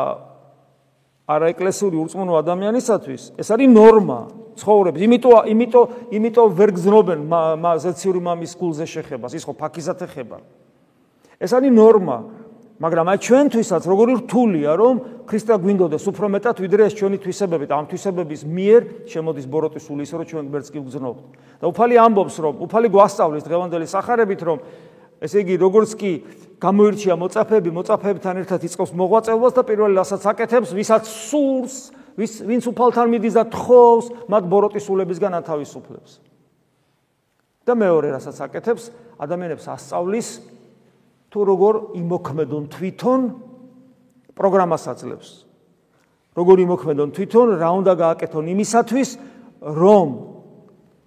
არაეკლესიური 1.30 1.96
ურწმუნო 2.04 2.34
ადამიანისათვის 2.42 3.22
ეს 3.40 3.48
არის 3.54 3.70
ნორმა. 3.70 4.20
ცხოვრებს. 4.60 5.00
იმიტომ 5.00 5.48
იმიტომ 5.54 5.86
იმიტომ 6.12 6.48
ვერ 6.60 6.70
გზნობენ 6.76 7.20
ზეციური 7.80 8.20
მამის 8.20 8.52
გულზე 8.60 8.86
შეხებას, 8.86 9.32
ის 9.32 9.44
ხო 9.48 9.54
ფაქიზად 9.56 10.00
ეხება. 10.04 10.38
ეს 11.40 11.52
არის 11.56 11.72
ნორმა, 11.72 12.18
მაგრამ 12.80 13.10
აი 13.12 13.20
ჩვენთვისაც 13.20 13.84
როგორი 13.92 14.14
რთულია, 14.24 14.72
რომ 14.80 14.96
ქრისტე 15.28 15.56
გვინდოდეს 15.60 16.04
უფრო 16.16 16.26
მეტად 16.32 16.64
ვიდრე 16.64 16.88
ეს 16.88 16.94
ჩვენი 16.96 17.18
თვისებები 17.20 17.66
და 17.68 17.76
ამ 17.76 17.86
თვისებების 17.92 18.42
მიერ 18.48 18.82
შემოდის 19.12 19.46
ბოროტის 19.52 19.84
სული 19.84 20.08
ისე 20.08 20.16
რომ 20.16 20.28
ჩვენ 20.32 20.46
ღმერთს 20.48 20.72
კი 20.72 20.80
ვგზნობთ. 20.80 21.24
და 21.60 21.66
უფალი 21.68 21.96
ამბობს, 22.00 22.36
რომ 22.40 22.54
უფალი 22.64 22.88
გვასწავლის 22.88 23.44
დღევანდელი 23.44 23.84
სახარებით, 23.84 24.42
რომ 24.48 24.58
ესე 25.20 25.38
იგი 25.44 25.56
როგორც 25.60 25.92
კი 26.00 26.12
გამოირჩია 26.64 27.16
მოწაფეები, 27.20 27.70
მოწაფეებთან 27.76 28.36
ერთად 28.48 28.60
იწყოს 28.64 28.92
მოღვაწეობას 28.96 29.54
და 29.60 29.62
პირველი 29.68 29.94
რასაც 30.00 30.24
აკეთებს, 30.24 30.72
ვისაც 30.72 31.04
სურს 31.04 31.76
ვის 32.20 32.34
ვინც 32.44 32.64
უფალთან 32.68 33.08
მიდის 33.12 33.36
და 33.40 33.44
თხოვს, 33.48 34.06
მათ 34.28 34.44
ბოროტის 34.48 34.84
სულებისგან 34.88 35.34
ათავისუფლებს. 35.40 36.12
და 37.70 37.74
მეორე 37.78 38.08
რასაც 38.18 38.38
აკეთებს, 38.50 38.90
ადამიანებს 39.22 39.66
ასწავლის 39.70 40.28
თუ 41.30 41.40
როგორ 41.46 41.74
იმოქმედონ 41.94 42.64
თვითონ 42.74 43.22
პროგრამას 44.34 44.84
აძლევს. 44.90 45.30
როგორ 46.34 46.58
იმოქმედონ 46.66 47.10
თვითონ, 47.14 47.48
რა 47.60 47.70
უნდა 47.84 47.94
გააკეთონ 48.00 48.46
იმისათვის, 48.54 49.10
რომ 49.62 50.08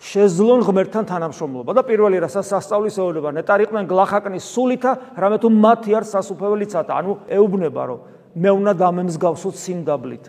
შეძლონ 0.03 0.61
ღმერთთან 0.67 1.05
თანამშრომლობა. 1.09 1.71
და 1.73 1.83
პირველი 1.87 2.17
რასაც 2.23 2.47
ასწავლის 2.59 2.97
ეუბნება, 2.99 3.31
ნეტარიყვნენ 3.39 3.85
გლახაკნის 3.87 4.45
სულითა, 4.45 4.93
რამე 5.17 5.37
თუ 5.43 5.49
მათი 5.49 5.91
არ 5.99 6.05
სასუფეველიცათა, 6.11 6.93
ანუ 6.93 7.13
ეუბნება, 7.31 7.83
რომ 7.87 7.99
მე 8.37 8.51
უნდა 8.51 8.73
დამემსგავსოთ 8.83 9.55
სიმდაბლით. 9.63 10.25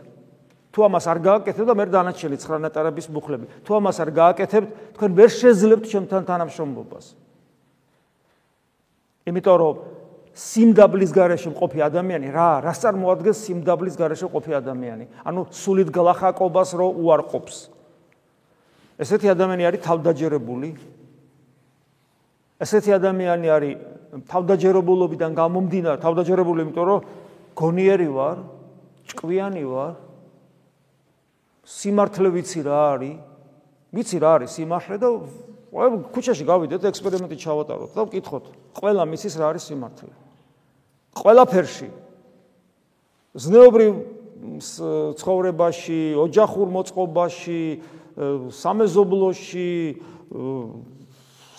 თუ 0.74 0.80
ამას 0.90 1.06
არ 1.06 1.20
გააკეთებ 1.22 1.66
და 1.70 1.74
მე 1.78 1.86
დანარჩენი 1.94 2.38
9 2.42 2.62
ნეტარების 2.66 3.08
მუხლები. 3.14 3.46
თუ 3.62 3.72
ამას 3.78 3.98
არ 4.02 4.10
გააკეთებ 4.10 4.64
თქვენ 4.98 5.12
ვერ 5.14 5.30
შეძლებთ 5.30 5.86
ჩემთან 5.86 6.22
თანამშრომლობას 6.26 7.06
იმიტომ 9.30 9.58
რომ 9.64 9.76
სიმდაბლის 10.34 11.12
garaშე 11.14 11.54
მყოფი 11.54 11.80
ადამიანი 11.88 12.28
რა 12.34 12.50
რას 12.66 12.80
წარმოადგენს 12.84 13.44
სიმდაბლის 13.48 13.96
garaშე 14.02 14.26
მყოფი 14.32 14.58
ადამიანი 14.60 15.06
ანუ 15.30 15.42
სულით 15.54 15.90
გლახაკობას 15.94 16.74
რო 16.74 16.88
უარყოფს 16.90 17.58
ესეთი 19.00 19.34
ადამიანი 19.34 19.64
არის 19.68 19.82
თავდაჯერებული. 19.84 20.70
ესეთი 22.62 22.92
ადამიანი 22.96 23.48
არის 23.50 23.74
თავდაჯერებულობიდან 24.30 25.32
გამომდინარე, 25.34 25.98
თავდაჯერებული, 25.98 26.60
იმიტომ 26.64 26.86
რომ 26.86 27.00
გონიერი 27.58 28.10
ვარ, 28.14 28.38
ჭკვიანი 29.10 29.64
ვარ. 29.66 29.94
სიმართლე 31.66 32.30
ვიცი 32.38 32.62
რა 32.68 32.82
არის? 32.94 33.18
ვიცი 33.94 34.18
რა 34.22 34.30
არის 34.38 34.52
სიმართლე 34.54 34.96
და 35.02 35.10
ყველა 35.74 35.98
ქუჩაში 36.14 36.46
გავიდეთ, 36.46 36.82
ექსპერიმენტი 36.86 37.38
ჩავატაროთ 37.42 37.92
და 37.98 38.02
ვკითხოთ, 38.06 38.44
ყველა 38.78 39.04
მისის 39.10 39.34
რა 39.42 39.46
არის 39.50 39.64
სიმართლე. 39.74 40.14
ყველაფერში 41.18 41.88
ზნეობრივ 43.34 43.94
ცხოვრებაში, 45.18 46.02
ოჯახურ 46.20 46.68
მოწყობაში, 46.78 47.64
სამეზობლოში, 48.54 49.74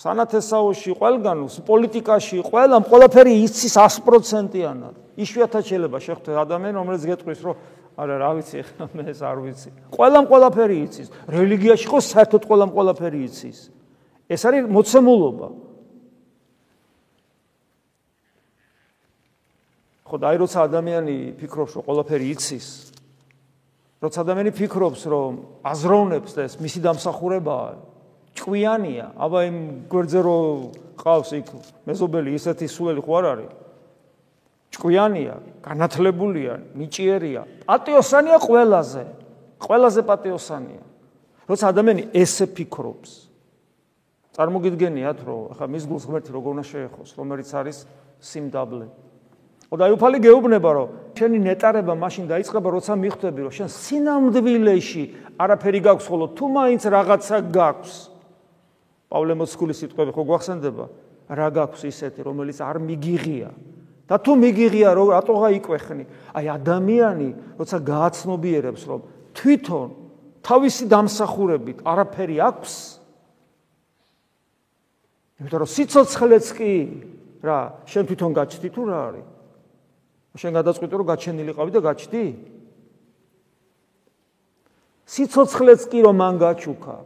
სანათესაოში, 0.05 0.91
ყველგან 0.95 1.39
პოლიტიკაში, 1.65 2.37
ყველამ 2.45 2.85
ყველაფერი 2.87 3.33
იცის 3.49 3.75
100%-იანად. 3.75 4.95
იშვიათად 5.19 5.63
შეიძლება 5.65 5.99
შეხვდეთ 5.99 6.37
ადამიანი, 6.45 6.77
რომელიც 6.79 7.03
გეტყვის, 7.09 7.41
რომ 7.47 7.57
არა, 7.95 8.15
რა 8.21 8.31
ვიცი, 8.39 8.59
ხა 8.69 8.85
მე 8.95 9.05
ეს 9.11 9.21
არ 9.23 9.39
ვიცი. 9.43 9.71
ყველამ 9.95 10.25
ყველაფერი 10.31 10.77
იცის. 10.87 11.09
რელიგიაში 11.31 11.87
ხო 11.89 11.99
საერთოდ 12.03 12.43
ყველამ 12.51 12.71
ყველაფერი 12.75 13.19
იცის. 13.31 13.59
ეს 14.29 14.43
არის 14.49 14.69
მოცემულობა. 14.71 15.49
ხო 20.05 20.17
და 20.21 20.27
აი 20.31 20.37
როცა 20.45 20.59
ადამიანი 20.69 21.17
ფიქრობს, 21.41 21.73
რომ 21.81 21.83
ყველაფერი 21.89 22.27
იცის, 22.37 22.67
როცა 24.05 24.19
ადამიანი 24.21 24.53
ფიქრობს, 24.53 25.03
რომ 25.09 25.33
აზროვნებს 25.65 26.31
და 26.37 26.41
ეს 26.45 26.55
მისი 26.61 26.79
დამსახურებაა, 26.85 27.73
ჭკვიანია, 28.37 29.07
აბა 29.17 29.41
იმ 29.49 29.59
გვერდზე 29.89 30.21
რო 30.21 30.39
ყავს 31.01 31.31
იქ 31.41 31.49
მეზობელი 31.89 32.31
ისეთი 32.37 32.67
სული 32.69 33.01
ხო 33.01 33.13
არ 33.17 33.27
არის? 33.33 33.53
ჭკვიანია, 34.75 35.35
განათლებულია, 35.63 36.53
ნიჭიერია, 36.75 37.43
პატიოსანია 37.65 38.39
ყველაზე. 38.43 39.05
ყველაზე 39.65 40.01
პატიოსანია. 40.03 40.83
როცა 41.49 41.65
ადამიანი 41.73 42.03
ესე 42.13 42.47
ფიქრობს, 42.51 43.29
წარმოგიდგენიათ, 44.35 45.19
რომ 45.23 45.41
ახლა 45.55 45.67
მის 45.71 45.85
გულს 45.87 46.05
ღმერთი 46.11 46.31
როგორ 46.35 46.51
უნდა 46.59 46.65
შეეხოს, 46.67 47.11
რომელიც 47.15 47.49
არის 47.55 47.77
სიმდაბლე. 48.19 48.87
ხო 49.71 49.77
და 49.79 49.87
იუფალი 49.91 50.19
გეუბნება, 50.23 50.71
რომ 50.75 50.89
შენი 51.15 51.39
ნეტარება 51.51 51.95
მაშინ 51.95 52.25
დაიწყება, 52.31 52.69
როცა 52.75 52.93
მიხვდები, 52.99 53.41
რომ 53.47 53.53
შენ 53.55 53.69
სინამდვილეში 53.71 55.05
არაფერი 55.39 55.81
გაქვს, 55.87 56.07
ხოლო 56.11 56.27
თუ 56.35 56.45
მაინც 56.51 56.83
რაღაცა 56.91 57.37
გაქვს. 57.55 57.95
პავლე 59.11 59.35
მოციქულის 59.39 59.79
სიტყვები 59.83 60.11
ხო 60.15 60.23
გვახსენდება? 60.27 60.85
რა 61.31 61.49
გაქვს 61.55 61.83
ისეთი, 61.91 62.21
რომელიც 62.27 62.59
არ 62.59 62.77
მიგიღია? 62.83 63.51
და 64.05 64.21
თუ 64.21 64.33
მიგიღია, 64.37 64.89
რატოღა 64.93 65.49
იკვეხნი? 65.59 66.05
აი 66.37 66.47
ადამიანი, 66.61 67.29
როცა 67.57 67.77
გააცნობიერებს, 67.81 68.83
რომ 68.85 69.01
თვითონ 69.33 69.89
თავისი 70.45 70.85
დამსახურებით 70.93 71.79
არაფერი 71.89 72.37
აქვს, 72.45 72.73
იმიტომ 75.35 75.59
რომ 75.65 75.71
სიცოცხლეც 75.71 76.47
კი 76.55 76.73
რა, 77.43 77.59
შენ 77.91 78.05
თვითონ 78.07 78.33
გაჩდი 78.39 78.69
თუ 78.71 78.83
რა 78.87 78.99
არის? 79.11 79.27
შენ 80.39 80.53
გადაწყვიტე 80.59 80.95
რომ 80.95 81.07
გაჩენილიყავი 81.11 81.71
და 81.75 81.81
გაჩდი? 81.83 82.25
სიცოცხლეც 85.11 85.81
კი 85.91 85.99
რომ 86.07 86.17
მან 86.23 86.35
გაჩუქა, 86.39 86.97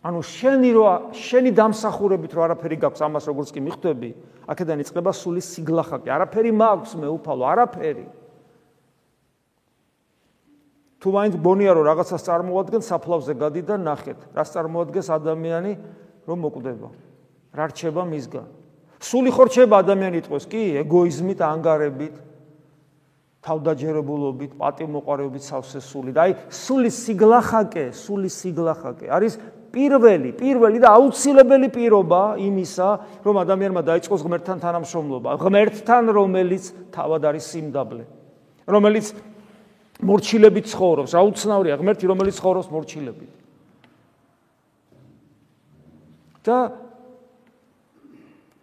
ანუ 0.00 0.20
შენი 0.24 0.70
რო 0.74 0.84
შენი 1.14 1.50
დამსახურებით 1.54 2.32
რო 2.34 2.40
არაფერი 2.46 2.76
გაქვს 2.84 3.00
ამას 3.06 3.24
როგორც 3.30 3.48
კი 3.54 3.60
მიხვდები 3.62 4.10
აქედან 4.50 4.82
იწყება 4.82 5.12
სული 5.12 5.42
სიგლახაკი 5.44 6.08
არაფერი 6.10 6.50
მაქვს 6.56 6.92
მე 6.98 7.08
უფალო 7.20 7.44
არაფერი. 7.54 8.06
თუ 11.00 11.08
მაინც 11.16 11.34
ბონია 11.40 11.72
რომ 11.76 11.84
რაღაცას 11.86 12.22
წარმოადგენს 12.28 12.86
საფლავზე 12.92 13.32
გადი 13.40 13.62
და 13.64 13.76
ნახეთ. 13.80 14.18
რას 14.36 14.48
წარმოადგენს 14.52 15.08
ადამიანი 15.16 15.72
რომ 16.28 16.38
მოკვდება 16.44 17.09
რა 17.54 17.64
რჩება 17.70 18.02
მისგან? 18.06 18.46
სული 19.00 19.30
ხორჩება 19.32 19.80
ადამიანი 19.80 20.20
იტყვის 20.20 20.44
კი 20.50 20.62
ეგოიზმით 20.84 21.40
ანგარებით 21.40 22.16
თავდაჯერებულობით 23.40 24.52
პატიმოყარეობით 24.60 25.44
სავსე 25.48 25.80
სული 25.80 26.12
და 26.12 26.28
აი 26.28 26.34
სული 26.52 26.90
სიგლახაკე 26.92 27.86
სული 27.96 28.28
სიგლახაკე. 28.28 29.08
არის 29.08 29.38
პირველი, 29.72 30.34
პირველი 30.36 30.78
და 30.82 30.92
აუცილებელი 30.98 31.68
პირობა 31.72 32.22
იმისა, 32.42 32.88
რომ 33.24 33.34
ადამიანმა 33.40 33.82
დაიწყოს 33.86 34.20
ღმერთთან 34.26 34.58
თანამშრომლობა, 34.60 35.30
ღმერთთან, 35.40 36.04
რომელიც 36.10 36.64
თავად 36.92 37.22
არის 37.30 37.44
სიმდაბლე, 37.54 38.04
რომელიც 38.66 39.06
მორჩილებით 40.04 40.66
ცხოვრობს, 40.74 41.12
აუცნაურია 41.16 41.80
ღმერთი, 41.80 42.04
რომელიც 42.10 42.34
ცხოვრობს 42.40 42.68
მორჩილებით. 42.68 43.32
და 46.40 46.72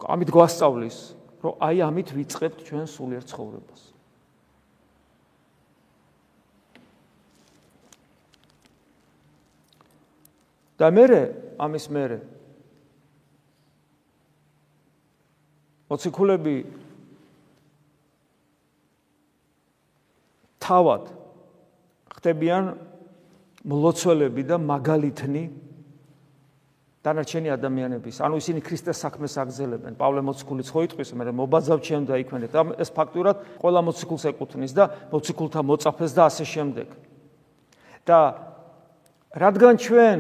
ამით 0.06 0.30
გვასწავლის, 0.30 0.98
რომ 1.42 1.54
აი 1.58 1.78
ამით 1.90 2.08
ვიწყებთ 2.14 2.60
ჩვენ 2.70 2.86
სულიერ 2.86 3.24
ცხოვრებას. 3.26 3.82
და 10.78 10.94
მე 10.94 11.06
ამის 11.58 11.86
მერე 11.90 12.20
მოციქულები 15.90 16.56
თავად 20.62 21.10
ხდებიან 22.14 22.70
მლოცველები 23.66 24.44
და 24.52 24.62
მაგალითნი 24.62 25.44
დანარჩენი 27.08 27.50
ადამიანების. 27.56 28.20
ანუ 28.20 28.36
ისინი 28.44 28.60
ქრისტეს 28.68 29.00
საქმეს 29.00 29.34
აგზელებენ. 29.40 29.96
პავლე 29.96 30.22
მოციქულიც 30.28 30.68
ხო 30.68 30.80
იტყვის, 30.92 31.10
მე 31.16 31.32
მობაძავ 31.32 31.80
ჩემ 31.80 32.04
და 32.04 32.20
იქვენეთ. 32.20 32.52
და 32.52 32.62
ეს 32.84 32.90
ფაქტურად 32.92 33.38
ყველა 33.64 33.80
მოციქულს 33.88 34.24
ეკუთვნის 34.36 34.74
და 34.76 34.84
მოციქულთა 35.16 35.62
მოწაფეს 35.64 36.12
და 36.12 36.24
ასე 36.28 36.44
შემდეგ. 36.44 36.88
და 38.08 38.20
რადგან 39.36 39.76
ჩვენ 39.78 40.20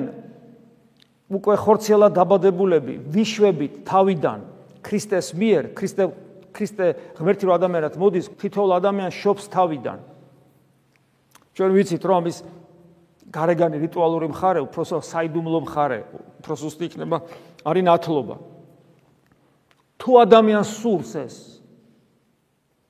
უკვე 1.32 1.56
ხორცელა 1.60 2.08
დაბადებულები 2.16 2.96
ვიშვებით 3.12 3.84
თავიდან 3.88 4.40
ქრისტეს 4.84 5.36
მიერ 5.36 5.64
ქრისტე 5.76 6.04
ქრისტე 6.56 6.86
ღმერთი 7.20 7.44
რო 7.48 7.52
ადამიანად 7.60 7.94
მოდის 8.00 8.28
თითოეულ 8.40 8.72
ადამიანს 8.80 9.16
შობს 9.24 9.44
თავიდან 9.52 10.00
ჩვენ 11.56 11.72
ვიცით 11.76 12.04
რომ 12.08 12.24
ის 12.32 12.38
გარეგანი 13.34 13.78
რიტუალური 13.82 14.28
მხარე 14.32 14.62
უფრო 14.68 15.02
საიდუმლო 15.04 15.60
მხარე 15.68 16.00
უფრო 16.44 16.54
სუსტი 16.56 16.84
იქნება 16.88 17.18
არის 17.68 17.84
ნათლობა 17.88 18.36
თუ 19.98 20.10
ადამიანს 20.24 20.70
სურს 20.82 21.12
ეს 21.20 21.36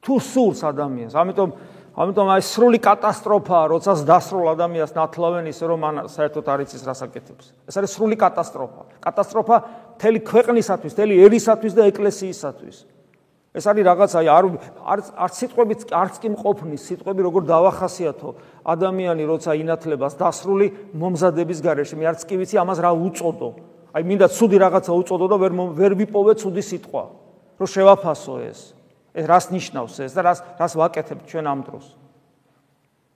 თუ 0.03 0.13
სურს 0.21 0.61
ადამიანს 0.67 1.17
ამიტომ 1.17 1.49
ამიტომ 1.97 2.27
აი 2.29 2.43
სრული 2.45 2.77
კატასტროფაა, 2.85 3.69
როდესაც 3.73 4.03
დასრულ 4.05 4.51
ადამიანს 4.53 4.91
ნათლავენ 4.93 5.47
ისე 5.49 5.65
რომ 5.65 5.81
ან 5.87 5.95
საერთოდ 6.13 6.45
არ 6.53 6.61
იცის 6.67 6.83
რას 6.85 7.01
აკეთებს. 7.07 7.45
ეს 7.65 7.73
არის 7.73 7.91
სრული 7.97 8.17
კატასტროფა. 8.21 8.81
კატასტროფა 9.01 9.55
მთელი 9.97 10.19
ქვეყნისათვის, 10.29 10.93
მთელი 10.93 11.13
ერისათვის 11.25 11.73
და 11.73 11.83
ეკლესიისათვის. 11.89 12.77
ეს 13.57 13.65
არის 13.65 13.83
რაღაც 13.89 14.11
აი 14.21 14.27
არ 14.29 14.45
არ 15.17 15.31
სიტყვებით 15.33 15.89
არც 15.89 16.15
კი 16.21 16.29
მყოფნის 16.29 16.81
სიტყვები 16.93 17.21
როგორ 17.25 17.41
დავახასიათო 17.49 18.29
ადამიანი 18.69 19.23
როცა 19.25 19.55
ინათლებას 19.57 20.13
დასრული 20.19 20.67
მომზადების 20.93 21.59
გარეშე 21.65 21.97
მე 21.97 22.05
არც 22.13 22.21
კი 22.29 22.37
ვიცი 22.37 22.61
ამას 22.61 22.79
რა 22.85 22.91
უწოდო. 22.93 23.49
აი 23.97 24.03
მინდა 24.05 24.27
ცუდი 24.29 24.57
რაღაცა 24.61 24.91
უწოდო 24.93 25.25
და 25.25 25.37
ვერ 25.41 25.51
ვერ 25.73 25.91
ვიპოვე 25.97 26.33
ცუდი 26.37 26.63
სიტყვა. 26.69 27.03
რომ 27.57 27.67
შევაფასო 27.73 28.35
ეს. 28.45 28.59
ეს 29.17 29.25
რას 29.25 29.45
ნიშნავს 29.49 29.93
ეს 30.05 30.11
და 30.13 30.21
რას 30.21 30.39
რას 30.61 30.73
ვაკეთებ 30.77 31.19
ჩვენ 31.25 31.45
ამ 31.49 31.59
დროს? 31.65 31.85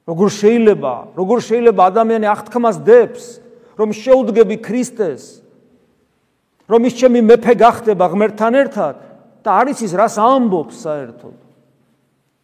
როგორ 0.10 0.27
შეიძლება, 0.34 0.93
როგორ 1.13 1.38
შეიძლება 1.45 1.82
ადამიანი 1.93 2.25
აღთქმას 2.34 2.77
დებს, 2.82 3.23
რომ 3.77 3.89
შეუდგები 3.93 4.58
ქრისტეს, 4.65 5.45
რომ 6.65 6.82
ის 6.89 6.93
ჩემი 6.97 7.19
მეფე 7.21 7.54
გახდება 7.62 8.06
ღმერთთან 8.10 8.54
ერთად 8.58 9.11
და 9.41 9.49
არის 9.62 9.82
ის 9.86 9.93
რას 9.97 10.15
ამბობს 10.21 10.75
საერთოდ? 10.86 11.38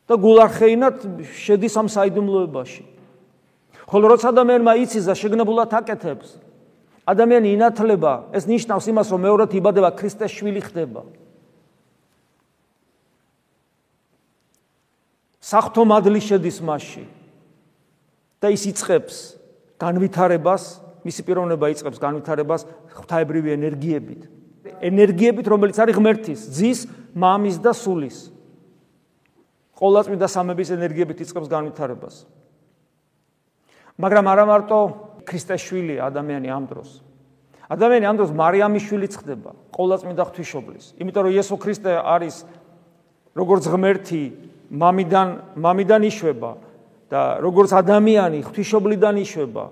და 0.08 0.16
გულარხეინად 0.16 1.04
შედის 1.36 1.76
ამ 1.76 1.88
საიდუმლოებაში. 1.92 2.84
ხოლო 3.88 4.06
როცა 4.16 4.32
ადამიანმა 4.32 4.74
იცის 4.84 5.04
და 5.08 5.16
შეგნებულად 5.16 5.72
აკეთებს, 5.80 6.40
ადამიანი 7.08 7.56
ინათლება, 7.56 8.32
ეს 8.32 8.48
ნიშნავს 8.48 8.88
იმას, 8.88 9.08
რომ 9.12 9.22
მეორედ 9.28 9.52
იბადება 9.60 9.90
ქრისტეს 9.96 10.32
შვილი 10.32 10.62
ხდება. 10.64 11.04
სახთო 15.44 15.84
მადლი 15.88 16.20
შედის 16.20 16.60
მასში 16.60 17.08
და 18.44 18.52
ის 18.52 18.68
იწખებს 18.68 19.16
განვითარებას 19.80 20.84
მისი 21.08 21.22
პიროვნება 21.24 21.72
იწყებს 21.72 22.00
განვითარებას 22.04 22.68
ღვთაებრივი 22.92 23.56
ენერგიებით. 23.56 24.37
ენერგიებით, 24.82 25.46
რომელიც 25.48 25.78
არის 25.82 25.96
ღმერთის, 25.98 26.40
ძის, 26.54 26.80
მამის 27.16 27.58
და 27.62 27.72
სულის. 27.74 28.32
ყოლაწმინდა 29.78 30.28
სამების 30.28 30.70
ენერგიებით 30.74 31.22
იწყებს 31.22 31.50
განვითარებას. 31.50 32.26
მაგრამ 33.98 34.26
არა 34.26 34.46
მარტო 34.50 34.80
ქრისტეს 35.26 35.62
შვილი 35.62 35.96
ადამიანი 36.02 36.50
ამ 36.50 36.66
დროს. 36.66 36.90
ადამიანი 37.70 38.06
ამ 38.10 38.16
დროს 38.18 38.32
მარიამის 38.34 38.84
შვილიც 38.90 39.14
ხდება, 39.22 39.52
ყოლაწმინდა 39.76 40.24
ღვთისმშობლის. 40.24 40.86
იმიტომ 40.98 41.22
რომ 41.28 41.34
იესო 41.36 41.56
ქრისტე 41.62 41.92
არის 42.00 42.36
როგორც 43.38 43.64
ღმერთი, 43.70 44.24
მამიდან 44.72 45.28
მამიდან 45.62 46.02
იშვება 46.10 46.52
და 47.12 47.22
როგორც 47.44 47.72
ადამიანი 47.76 48.40
ღვთისმშობლიდან 48.48 49.16
იშვება. 49.24 49.66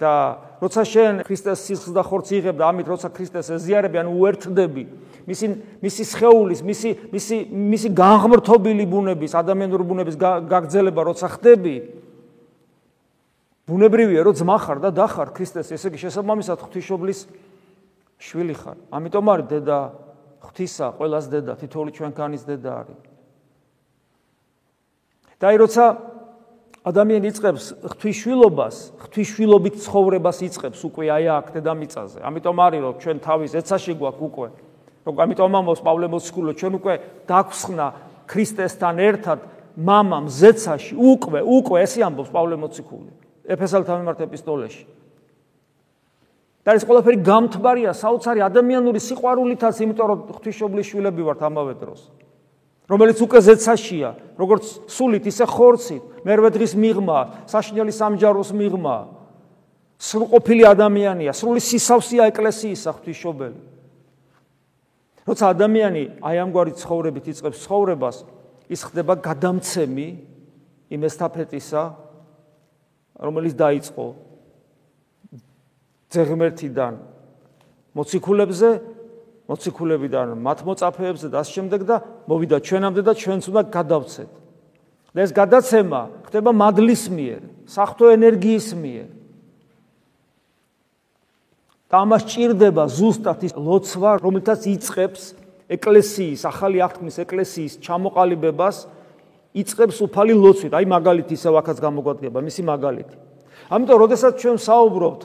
და 0.00 0.40
როცა 0.60 0.84
შენ 0.84 1.22
ქრისტეს 1.24 1.64
სისხლს 1.64 1.94
და 1.96 2.02
ხორცს 2.04 2.36
იღებ 2.36 2.56
და 2.60 2.68
ამით 2.68 2.86
როცა 2.92 3.08
ქრისტეს 3.16 3.48
ეზიარები, 3.56 3.96
ანუ 4.00 4.12
უერთდები, 4.12 4.82
მისი 5.24 5.46
მისი 5.80 6.04
სხეულის, 6.04 6.60
მისი 6.60 6.90
მისი 7.10 7.36
მისი 7.48 7.88
განღმრთობილი 7.96 8.84
ბუნების, 8.84 9.32
ადამიანური 9.40 9.84
ბუნების 9.88 10.16
გაგრძელება 10.20 11.00
როცა 11.08 11.26
ხდები, 11.32 11.76
ბუნებრივია, 13.64 14.20
რომ 14.26 14.34
ძმა 14.36 14.58
ხარ 14.60 14.78
და 14.84 14.90
დახარ 14.92 15.32
ქრისტეს, 15.32 15.72
ესე 15.72 15.88
იგი 15.88 15.98
შესაბამისად 16.04 16.58
ღვთისმშობლის 16.60 17.20
შვილი 18.20 18.54
ხარ. 18.60 18.76
ამიტომ 18.92 19.26
არის 19.32 19.46
დედა 19.48 19.78
ღვთისა, 20.44 20.86
ყოველას 21.00 21.26
დედა, 21.32 21.52
თითოეული 21.56 21.90
ჩვენქანის 21.96 22.42
დედა 22.44 22.70
არის. 22.84 23.00
და 25.40 25.48
აი 25.48 25.56
როცა 25.56 25.84
ადამიანი 26.80 27.28
იწყებს 27.28 27.64
ღვთისშვილობას, 27.84 28.76
ღვთისშვილობით 29.04 29.74
ცხოვრებას 29.84 30.38
იწყებს 30.48 30.80
უკვე 30.88 31.04
აი 31.12 31.24
აქ 31.28 31.46
დედამიწაზე. 31.60 32.18
ამიტომ 32.24 32.56
არის 32.56 32.80
რომ 32.80 32.94
ჩვენ 33.04 33.16
თავის 33.20 33.52
ეცაში 33.60 33.92
გვაქვს 34.00 34.24
უკვე. 34.24 34.48
რომ 35.04 35.14
ამიტომ 35.20 35.52
ამბობს 35.60 35.80
პავლე 35.84 36.06
მოციქულო, 36.08 36.52
ჩვენ 36.56 36.72
უკვე 36.80 36.94
დაგვხსნა 37.28 37.86
ქრისტესთან 38.28 38.96
ერთად 39.00 39.38
მამამ 39.76 40.26
ზეცაში 40.28 40.94
უკვე, 40.96 41.40
უკვე 41.44 41.76
ესე 41.84 42.00
ამბობს 42.04 42.30
პავლე 42.32 42.56
მოციქული. 42.56 43.10
ეფესალთან 43.44 43.96
მიმართ 44.00 44.20
ეპისტოლეში. 44.24 44.84
და 46.60 46.76
ეს 46.76 46.84
ყველაფერი 46.84 47.18
გამთბარია 47.24 47.92
საოცარი 47.96 48.40
ადამიანური 48.44 49.00
სიყვარულითაც, 49.00 49.80
იმიტომ 49.80 50.06
რომ 50.12 50.18
ღვთისმშობლის 50.28 50.86
შვილები 50.92 51.22
ვართ 51.24 51.40
ამავე 51.48 51.74
დროს. 51.80 52.00
რომელიც 52.90 53.18
უკვე 53.22 53.40
ზეცაშია, 53.46 54.10
როგორც 54.34 54.64
სულით, 54.90 55.24
ისე 55.30 55.46
ხორცით, 55.46 56.02
მერვე 56.26 56.50
დღის 56.50 56.74
მიღმა, 56.74 57.18
საშინელი 57.46 57.92
სამჯაროს 57.94 58.50
მიღმა. 58.50 58.96
სრულყოფილი 60.00 60.64
ადამიანია, 60.66 61.30
სრული 61.30 61.60
სისავსეა 61.62 62.26
ეკლესიისა 62.32 62.90
ღვთისმშობელი. 62.98 63.60
როცა 65.28 65.44
ადამიანი 65.54 66.02
აი 66.24 66.36
ამგვარი 66.42 66.72
ცხოვრებით 66.80 67.24
იწყებს 67.30 67.62
ცხოვრებას, 67.62 68.16
ის 68.66 68.80
ხდება 68.82 69.14
გადამცემი 69.22 70.08
იმ 70.90 71.00
ესტაფეტისა, 71.06 71.82
რომელიც 73.20 73.54
დაიწყო 73.54 74.06
ძეგმერთიდან 76.10 76.92
მოციქულებზე, 77.94 78.70
მოციქულებიდან 79.50 80.38
მათ 80.38 80.58
მოწაფეებზე 80.62 81.26
და 81.34 81.42
ამ 81.42 81.50
შემდეგ 81.50 81.80
და 81.82 81.96
მოვიდა 82.30 82.56
ჩვენამდე 82.62 83.02
და 83.02 83.12
ჩვენც 83.18 83.42
უნდა 83.50 83.62
გადავცეთ. 83.74 84.30
და 85.10 85.18
ეს 85.26 85.32
გადაცემა 85.34 86.00
ხდება 86.30 86.50
მადლის 86.54 87.02
მიერ, 87.10 87.40
საფრთხო 87.66 88.06
ენერგიის 88.14 88.68
მიერ. 88.78 89.08
და 91.90 91.94
ამას 92.06 92.22
ჭირდება 92.30 92.84
ზუსტად 92.86 93.40
ის 93.50 93.54
ლოცვა, 93.58 94.22
რომელთაც 94.22 94.60
იწყებს 94.70 95.22
ეკლესიის, 95.66 96.40
ახალი 96.46 96.78
აღთქმის 96.86 97.16
ეკლესიის 97.18 97.72
ჩამოყალიბებას 97.82 98.76
იწებს 99.50 99.98
უფალი 99.98 100.34
ლოცვით. 100.38 100.72
აი 100.78 100.86
მაგალითი 100.86 101.34
ისევ 101.34 101.58
ახაც 101.58 101.82
გამოგვადგება, 101.82 102.38
მისი 102.38 102.62
მაგალითი. 102.62 103.16
ამიტომ, 103.74 103.96
როდესაც 103.98 104.32
ჩვენ 104.38 104.56
საუბრობთ 104.62 105.22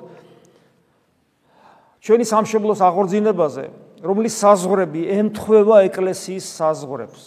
ჩვენი 2.02 2.26
სამშობლოს 2.26 2.80
აღორძინებაზე, 2.82 3.66
რომლის 4.06 4.36
საზღვრები 4.38 5.02
ემთხვევა 5.18 5.78
ეკლესიის 5.90 6.46
საზღვრებს. 6.46 7.24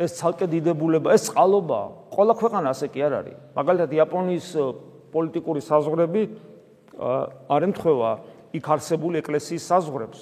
ეს 0.00 0.16
ცალკე 0.16 0.46
დიდებულება, 0.48 1.12
ეს 1.12 1.28
წყალობა, 1.28 1.80
ყველა 2.14 2.34
ქვეყანა 2.40 2.66
ასე 2.72 2.86
კი 2.88 3.00
არ 3.04 3.12
არის. 3.20 3.36
მაგალითად, 3.52 3.90
იაპონიის 3.92 4.46
პოლიტიკური 5.12 5.60
საზღვრები 5.60 6.22
არ 7.50 7.60
ემთხვევა 7.68 8.10
იქ 8.56 8.64
არსებული 8.64 9.20
ეკლესიის 9.20 9.62
საზღვრებს. 9.66 10.20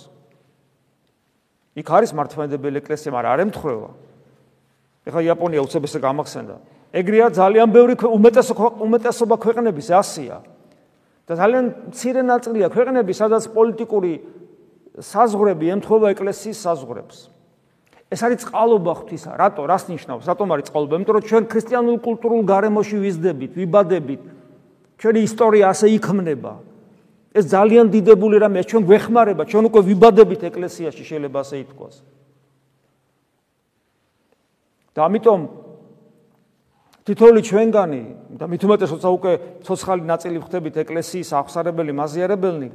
იქ 1.79 1.87
არის 1.95 2.11
მართლმადიდებელი 2.11 2.77
ეკლესია, 2.83 3.11
მაგრამ 3.15 3.33
არ 3.39 3.41
ემთხვევა. 3.47 3.91
ეხლა 5.07 5.21
იაპონია 5.31 5.61
უცებ 5.63 5.83
ესე 5.87 5.99
გამახსენდა. 6.03 6.57
ეგრეა 6.93 7.27
ძალიან 7.39 7.69
ბევრი 7.71 7.95
უმეტესობა 8.03 8.67
უმეტესობა 8.83 9.37
ქვეყნების 9.39 9.89
ასია. 9.95 10.37
და 11.29 11.37
ძალიან 11.37 11.65
მცირე 11.93 12.23
ნაწილია 12.25 12.69
ქვეყნები, 12.73 13.13
სადაც 13.13 13.53
პოლიტიკური 13.53 14.13
საზღვრები 15.01 15.67
ემთხვევა 15.79 16.07
ეკლესიის 16.15 16.59
საზღვრებს. 16.59 17.17
ეს 18.09 18.21
არის 18.25 18.39
წყალობა 18.45 18.93
ღვთისა. 18.99 19.31
რატო? 19.37 19.63
რას 19.69 19.85
ნიშნავს? 19.93 20.25
რატომ 20.25 20.49
არის 20.55 20.65
წყალობა? 20.73 20.93
იმიტომ 20.97 21.15
რომ 21.17 21.25
ჩვენ 21.29 21.45
ქრისტიანულ 21.53 21.97
კულტურულ 22.01 22.43
გარემოში 22.49 22.97
ვიზდებით, 23.05 23.53
ვიბადებით. 23.53 24.23
ჩვენი 24.99 25.21
ისტორია 25.29 25.65
ასე 25.71 25.87
იქმნება. 25.99 26.53
ეს 27.37 27.45
ძალიან 27.53 27.87
დიდებული 27.93 28.41
რამეა, 28.41 28.65
ჩვენ 28.65 28.83
გვეხმარება, 28.89 29.43
ჩვენ 29.45 29.65
უკვე 29.69 29.81
ვიბადებით 29.93 30.41
ეკლესიაში, 30.49 31.03
შეიძლება 31.05 31.39
ასე 31.45 31.57
ითქვას. 31.69 31.95
და 34.99 35.07
ამიტომ 35.07 35.41
თითოეული 37.07 37.41
ჩვენგანი 37.47 38.03
და 38.35 38.45
მით 38.51 38.63
უმეტეს 38.67 38.91
როცა 38.99 39.09
უკვე 39.15 39.33
ცოცხალი 39.63 40.03
ნაწილი 40.11 40.39
ხდებით 40.43 40.75
ეკლესიის 40.83 41.31
აღსარებელი 41.39 41.93
მაზიარებელნი 41.95 42.69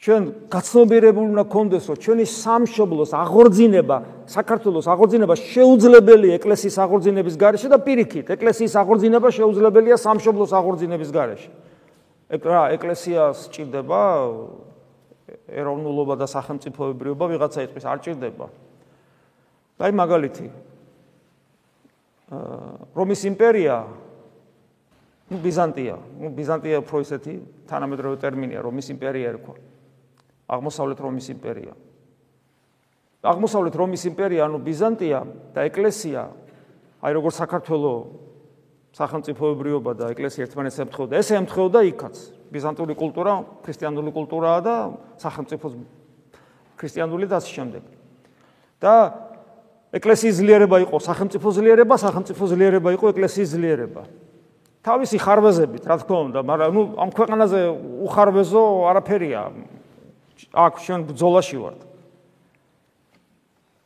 ჩვენ 0.00 0.22
გაცნობიერებული 0.52 1.26
უნდა 1.32 1.44
გქონდეს 1.48 1.84
რომ 1.88 1.96
ჩვენი 2.04 2.24
სამშობლოს 2.28 3.10
აღორძინება 3.16 3.96
საქართველოს 4.28 4.86
აღორძინება 4.92 5.34
შეუძლებელია 5.40 6.36
ეკლესიის 6.36 6.76
აღორძინების 6.84 7.34
გარეშე 7.40 7.68
და 7.72 7.78
პირიქით 7.80 8.26
ეკლესიის 8.36 8.74
აღორძინება 8.76 9.28
შეუძლებელია 9.34 9.96
სამშობლოს 9.96 10.52
აღორძინების 10.52 11.10
გარეშე 11.16 11.50
ეკრა 12.38 12.60
ეკლესიას 12.76 13.38
ჭირდება 13.50 14.00
ეროვნულობა 15.50 16.14
და 16.22 16.26
სახელმწიფოებრიობა 16.28 17.24
ვიღაცა 17.32 17.60
იტყვის 17.66 17.86
არ 17.90 17.98
ჭირდება 18.06 18.46
აი 19.80 19.92
მაგალითი 19.96 20.46
რომის 22.94 23.20
იმპერია 23.32 23.76
ну 25.30 25.36
ბიზანტია 25.42 25.96
ну 26.20 26.30
ბიზანტია 26.36 26.84
უფრო 26.84 27.00
ისეთი 27.02 27.34
თანამედროვე 27.70 28.16
ტერმინია 28.22 28.62
რომის 28.62 28.92
იმპერია 28.94 29.34
ერქვა 29.34 29.56
აღმოსავლეთ 30.51 30.99
რომის 31.05 31.27
იმპერია 31.33 31.73
აღმოსავლეთ 33.31 33.75
რომის 33.77 34.03
იმპერია 34.11 34.47
ანუ 34.49 34.59
ბიზანტია 34.65 35.19
და 35.55 35.65
ეკლესია 35.69 36.21
აი 37.01 37.11
როგორც 37.17 37.35
საქართველოს 37.41 37.99
სახელმწიფოებრიობა 38.97 39.91
და 39.95 40.11
ეკლესია 40.11 40.45
ერთმანეთს 40.49 40.79
ემთხვეოდა 40.83 41.19
ესე 41.21 41.33
ემთხვეოდა 41.39 41.81
იქაც 41.91 42.15
ბიზანტიური 42.51 42.95
კულტურა 42.99 43.33
ქრისტიანული 43.63 44.11
კულტურაა 44.11 44.59
და 44.65 44.75
სახელმწიფო 45.21 45.67
ქრისტიანული 46.81 47.25
და 47.31 47.39
ასე 47.39 47.51
შემდეგ 47.55 47.83
და 48.81 48.93
ეკლესიის 49.91 50.35
ძლიერება 50.39 50.77
იყო 50.87 50.97
სახელმწიფო 51.03 51.47
ძლიერება, 51.51 51.95
სახელმწიფო 51.99 52.43
ძლიერება 52.47 52.89
იყო 52.95 53.05
ეკლესიის 53.11 53.49
ძლიერება. 53.51 54.03
თავისი 54.81 55.17
ხარვეზებით, 55.21 55.83
რა 55.85 55.95
თქმა 56.01 56.19
უნდა, 56.31 56.39
მაგრამ 56.41 56.69
ნუ 56.73 56.81
ამ 56.97 57.09
ქვეყანაზე 57.11 57.59
უხარვეზო 58.07 58.63
არაფერია. 58.89 59.41
აქ 60.49 60.73
ჩვენ 60.81 61.01
ბძოლაში 61.11 61.57
ვართ. 61.61 61.79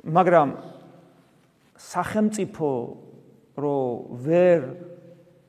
მაგრამ 0.05 0.49
სახელმწიფო 1.75 2.69
რო 3.59 3.79
ვერ 4.25 4.59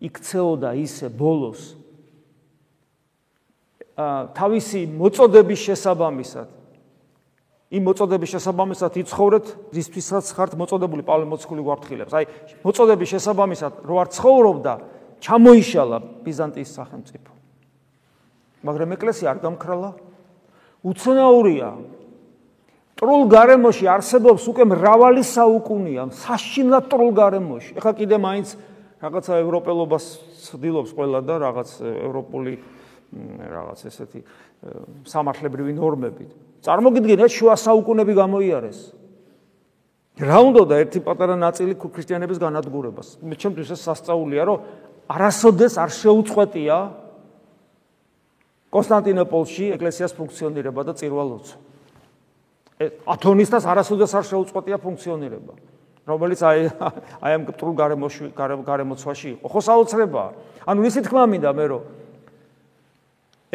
იქცეოდა 0.02 0.70
ისე 0.82 1.06
ბოლოს 1.12 1.76
ა 3.96 4.28
თავისი 4.36 4.84
მოწოდების 4.92 5.60
შესაბამისად 5.72 6.48
იმ 7.66 7.82
მოწოდების 7.82 8.30
შესაბამისად 8.36 8.92
იცხოვრეთ, 9.02 9.46
რისთვისაც 9.74 10.26
ხართ 10.38 10.52
მოწოდებული 10.54 11.02
პავლე 11.02 11.26
მოციქული 11.26 11.62
გვაფრთხილებს. 11.66 12.12
აი, 12.14 12.24
მოწოდების 12.62 13.08
შესაბამისად 13.10 13.72
რო 13.82 13.94
არ 14.06 14.08
ცხოვრობდა, 14.14 14.74
ჩამოიშალა 15.18 15.98
ბიზანტიის 16.22 16.70
სახელმწიფო. 16.78 17.32
მაგრამ 18.62 18.90
ეკლესია 18.94 19.34
არ 19.34 19.38
გამქრალა. 19.42 19.90
უცნაურია. 20.86 21.70
ტრულ 22.96 23.22
გარემოში 23.28 23.84
არსებობს 23.92 24.42
უკვე 24.48 24.64
მრავალი 24.72 25.22
საუკუნეა, 25.26 26.04
საშინლად 26.16 26.84
ტრულ 26.88 27.10
გარემოში. 27.12 27.70
ეხლა 27.76 27.92
კიდე 27.92 28.16
მაინც 28.16 28.48
რაღაცა 29.02 29.32
ევროპელობას 29.44 30.04
ცდილობს 30.46 30.90
ყველა 30.96 31.20
და 31.26 31.34
რაღაც 31.44 31.68
ევროპული 31.82 32.54
რაღაც 33.36 33.78
ესეთი 33.84 34.20
სამართლებრივი 35.04 35.72
ნორმებით. 35.76 36.30
წარმოგიდგენთ 36.64 37.30
შუა 37.30 37.54
საუკუნეები 37.60 38.14
გამოიარეს. 38.16 38.78
რა 40.16 40.38
უნდა 40.48 40.62
და 40.64 40.74
ერთი 40.80 40.98
პატარა 41.04 41.36
ნაწილი 41.36 41.76
ქრისტიანების 41.76 42.38
განადგურებას. 42.40 43.20
მე 43.20 43.34
ჩემთვის 43.36 43.68
ეს 43.76 43.80
სასწაულია, 43.84 44.42
რომ 44.48 44.58
არასოდეს 45.12 45.74
არ 45.76 45.90
შეუწყვეტია 45.92 46.76
კონსტანტინოპოლში 48.70 49.64
ეკლესიას 49.76 50.12
ფუნქციონირება 50.16 50.80
და 50.86 50.92
წირვალოცვა. 50.98 51.56
ათონისტას 53.08 53.64
არასოდეს 53.64 54.12
არ 54.16 54.24
შეუწყვეტია 54.30 54.76
ფუნქციონირება. 54.82 55.52
რომელიც 56.06 56.40
აი 56.46 56.58
აი 57.24 57.32
ამ 57.34 57.42
კტრულ 57.50 57.74
გარემოში 57.74 58.24
გარემოცვაში 58.36 59.28
იყო. 59.40 59.46
ხო 59.48 59.60
საოცრებაა. 59.64 60.30
ანუ 60.66 60.80
ისე 60.86 61.00
თქმა 61.02 61.22
მინდა 61.26 61.50
მე 61.56 61.66
რომ 61.66 61.82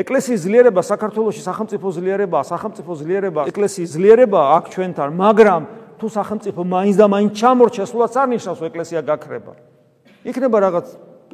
ეკლესიის 0.01 0.41
ძლიერება 0.47 0.81
საქართველოსში 0.81 1.43
სახელმწიფო 1.45 1.87
ძლიერებაა, 1.91 2.43
სახელმწიფო 2.47 2.91
ძლიერება, 2.95 3.41
ეკლესიის 3.51 3.89
ძლიერება 3.95 4.39
აქ 4.57 4.65
ჩვენთან, 4.73 5.09
მაგრამ 5.19 5.61
თუ 5.99 6.07
სახელმწიფო 6.09 6.61
მაინც 6.63 6.95
და 6.97 7.05
მაინც 7.11 7.31
ჩამორჩა, 7.37 7.83
სულაც 7.85 8.13
არ 8.17 8.27
ნიშნავს, 8.33 8.59
ეკლესია 8.71 8.99
გაქრება. 9.05 9.53
იქნება 10.25 10.57
რაღაც 10.65 10.87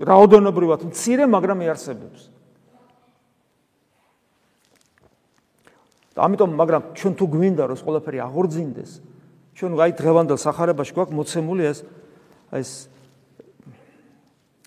რაოდენობრივად 0.04 0.82
მცირე, 0.90 1.24
მაგრამ 1.32 1.60
იარსებებს. 1.64 2.22
ამიტომ, 6.18 6.50
მაგრამ 6.58 6.82
ჩვენ 6.98 7.14
თუ 7.18 7.26
გვინდა, 7.30 7.64
რომ 7.70 7.76
ეს 7.78 7.84
ყველაფერი 7.86 8.18
აღორძინდეს, 8.26 8.92
ჩვენ 9.58 9.72
აი 9.78 9.92
დღევანდელ 9.98 10.38
სახარებაში 10.38 10.92
გვაქვს 10.98 11.18
მოცემული 11.18 11.64
ეს 11.66 11.80
ეს 12.54 12.70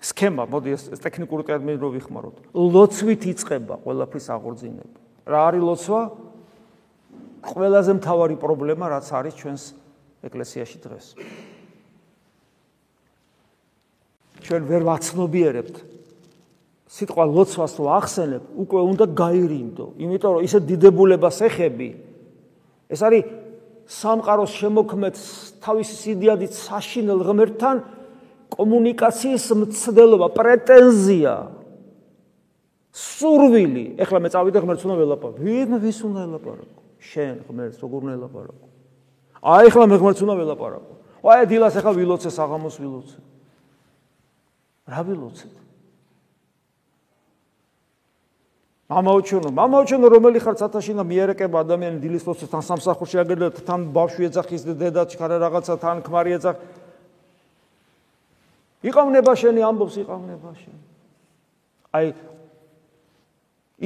სქემა, 0.00 0.46
მოდი 0.48 0.70
ეს 0.74 0.82
ტექნიკური 1.02 1.42
ტერმინი 1.44 1.78
რო 1.78 1.88
ვიხმაროთ. 1.98 2.36
ლოცვით 2.54 3.22
იწება 3.30 3.74
ყველაფრის 3.84 4.26
აღორძინება. 4.32 4.98
რა 5.28 5.40
არის 5.50 5.62
ლოცვა? 5.68 6.00
ყველაზე 7.40 7.92
მთავარი 8.00 8.36
პრობლემა 8.36 8.84
რაც 8.92 9.06
არის 9.10 9.34
ჩვენს 9.40 9.62
ეკლესიაში 10.24 10.78
დღეს. 10.84 11.06
ჩვენ 14.44 14.62
ვერ 14.66 14.82
ვაცნობიერებთ 14.88 15.76
სიტყვა 16.90 17.24
ლოცვას 17.30 17.72
რო 17.78 17.86
ახსენებ, 18.02 18.42
უკვე 18.66 18.80
უნდა 18.90 19.04
გაირინდო, 19.14 19.86
იმიტომ 19.94 20.30
რომ 20.34 20.42
ისე 20.42 20.58
დიდებულებას 20.66 21.38
ეხები. 21.46 21.88
ეს 22.90 23.00
არის 23.06 23.22
სამყაროს 23.86 24.52
შემოქმედ 24.58 25.14
თავისი 25.62 25.94
სიდიადით 26.02 26.52
საშინელ 26.54 27.20
ღმერთთან 27.26 27.76
კომუნიკაციის 28.50 29.44
მცდელობა, 29.54 30.26
პრეტენზია, 30.34 31.34
სურვილი. 32.90 33.84
ეხლა 34.02 34.18
მე 34.18 34.28
წავიდე 34.34 34.58
ღმერთს 34.58 34.82
უნდა 34.82 34.96
ველაპარაკო. 34.98 35.38
ვინ 35.46 35.70
ვის 35.78 35.98
უნდა 36.10 36.20
ველაპარაკო? 36.26 36.78
შენ 36.98 37.34
ღმერთს 37.46 37.78
როგორ 37.86 37.98
უნდა 38.02 38.14
ველაპარაკო? 38.18 38.66
აი 39.46 39.64
ეხლა 39.70 39.84
მე 39.86 39.96
ღმერთს 40.02 40.20
უნდა 40.26 40.34
ველაპარაკო. 40.42 40.94
აი 41.22 41.42
დილას 41.46 41.74
ეხლა 41.78 41.92
ვილოცე 41.94 42.30
საღამოს 42.34 42.76
ვილოცე. 42.82 43.18
რა 44.90 45.00
ვილოცე? 45.06 45.69
მამაოჩუნო, 48.90 49.50
მამაოჩუნო 49.54 50.06
რომელი 50.10 50.38
ხარ 50.42 50.56
ცათაშინა 50.58 51.06
მიერეკება 51.06 51.62
ადამიანი 51.62 52.02
დილის 52.02 52.26
ლოცვას 52.26 52.50
თან 52.50 52.62
სამსახურში 52.66 53.22
აგერდა 53.22 53.48
თან 53.62 53.80
ბავშვი 53.94 54.26
ეძახის 54.26 54.66
დედა 54.66 55.06
ჩქარა 55.06 55.38
რაღაცა 55.38 55.74
თან 55.78 56.02
ქმარი 56.02 56.34
ეძახ. 56.34 56.56
იყავნება 58.80 59.32
შენი 59.36 59.64
ამბობს 59.68 59.96
იყავნება 60.00 60.50
შენი 60.56 60.80
აი 61.96 62.12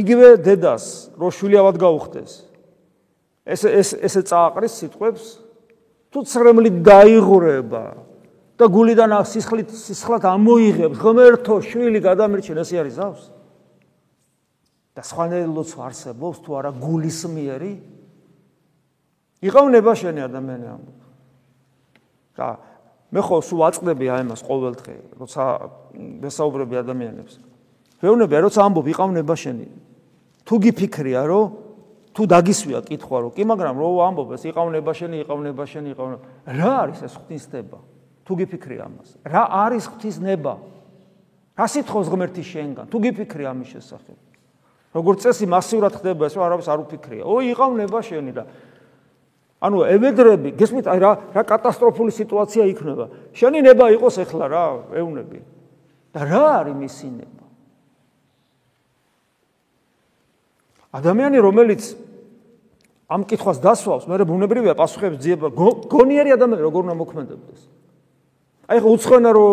იგივე 0.04 0.28
დედას 0.46 0.84
რო 1.18 1.30
შვილი 1.34 1.58
ავად 1.58 1.78
გაუხდეს 1.82 2.32
ეს 3.44 3.66
ეს 3.66 3.90
ესე 4.06 4.22
წააყრის 4.30 4.78
სიტყვებს 4.82 5.24
თუ 6.14 6.18
ცრემლი 6.30 6.70
დაიღურება 6.86 7.84
და 8.54 8.64
გულიდან 8.70 9.18
სისხლით 9.26 9.74
სისხლად 9.74 10.28
ამოიღებს 10.30 11.00
ღმერთო 11.02 11.58
შვილი 11.58 11.98
გადამირჩენ 11.98 12.62
ესე 12.62 12.78
არის 12.84 12.94
ზავს 13.02 13.33
და 14.94 15.02
სხვანაირად 15.02 15.74
არსებობს 15.74 16.38
თუ 16.46 16.50
არა 16.58 16.70
გულისმიერი 16.78 17.72
იყავნება 19.44 19.92
შენი 19.98 20.20
ადამიანი 20.24 20.66
ამბობს 20.70 21.04
და 22.38 22.48
მე 23.14 23.22
ხო 23.22 23.38
სულ 23.46 23.60
აწყდები 23.70 24.06
აი 24.10 24.22
მას 24.26 24.42
ყოველდღე, 24.42 24.94
როცა 25.22 25.42
მესაუბრები 25.94 26.74
ადამიანებს. 26.82 27.34
ვეუბნები, 28.02 28.34
როცა 28.42 28.60
ამბობ 28.66 28.86
იყავნება 28.90 29.34
შენი. 29.38 29.68
თუ 30.42 30.54
გიფიქრია, 30.58 31.22
რომ 31.30 31.44
თუ 32.10 32.22
დაგისვია 32.26 32.78
კითხვა, 32.90 33.16
რომ 33.22 33.30
კი, 33.38 33.42
მაგრამ 33.46 33.74
რო 33.78 33.88
ამბობ 34.02 34.28
ეს 34.34 34.42
იყავნება 34.50 34.92
შენი, 34.98 35.16
იყავნება 35.22 35.62
შენი, 35.62 35.88
იყავნება. 35.94 36.22
რა 36.58 36.70
არის 36.82 36.98
ეს 37.06 37.14
ღვთისნება? 37.22 37.78
თუ 38.26 38.32
გიფიქრია 38.34 38.82
ამას. 38.82 39.08
რა 39.22 39.42
არის 39.62 39.84
ღვთისნება? 39.94 40.54
რა 41.54 41.66
სიტყვის 41.70 42.08
ღმერთი 42.10 42.42
შენგან? 42.42 42.86
თუ 42.90 42.98
გიფიქრია 42.98 43.48
ამის 43.54 43.68
შესახებ. 43.78 44.18
როგორც 44.94 45.26
წესი 45.26 45.46
მასიურად 45.50 45.98
ხდება 45.98 46.30
ეს, 46.30 46.38
რომ 46.38 46.46
არავის 46.46 46.68
არ 46.70 46.78
უფიქრია. 46.86 47.22
ო, 47.26 47.34
იყავნება 47.42 47.98
შენი 47.98 48.32
და 48.32 48.44
ანუ 49.64 49.80
ევედრები, 49.96 50.52
გესმით, 50.60 50.86
რა 50.86 51.12
რა 51.34 51.42
კატასტროფული 51.48 52.12
სიტუაცია 52.12 52.64
იქნება. 52.68 53.04
შენი 53.32 53.64
ნება 53.64 53.88
იყოს 53.96 54.20
ეხლა 54.22 54.44
რა, 54.52 54.66
ეუნები. 54.92 55.40
და 56.14 56.20
რა 56.30 56.44
არის 56.62 56.76
მისი 56.78 57.08
ნება? 57.10 57.44
ადამიანი, 60.94 61.38
რომელიც 61.42 61.82
ამ 63.08 63.24
კითხვას 63.24 63.58
დასვავს, 63.58 64.04
მე 64.06 64.22
ბუნებრივია 64.22 64.76
პასუხებს 64.78 65.18
ძიება, 65.18 65.48
გონიერი 65.90 66.36
ადამიანი 66.38 66.62
როგორ 66.62 66.80
უნდა 66.86 66.96
მოქმედებდეს? 67.00 67.60
აი 68.68 68.78
ხო 68.78 68.88
უცხოენა 68.94 69.30
რო 69.34 69.48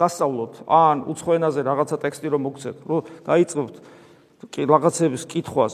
გასწავლოთ, 0.00 0.54
ან 0.66 0.96
უცხოენაზე 1.12 1.60
რაღაცა 1.62 1.96
ტექსტი 2.02 2.26
რო 2.32 2.38
მოგცეთ, 2.40 2.76
რო 2.88 2.96
დაიწყებთ 3.26 3.76
კი 4.50 4.62
რაღაცების 4.68 5.22
კითხვას, 5.30 5.72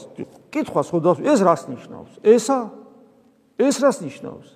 კითხვას 0.52 0.86
ხო 0.92 0.98
და 1.00 1.12
ეს 1.26 1.40
რას 1.42 1.62
ნიშნავს? 1.66 2.12
ესა 2.22 2.58
ეს 3.58 3.76
რას 3.82 3.98
ნიშნავს? 4.04 4.48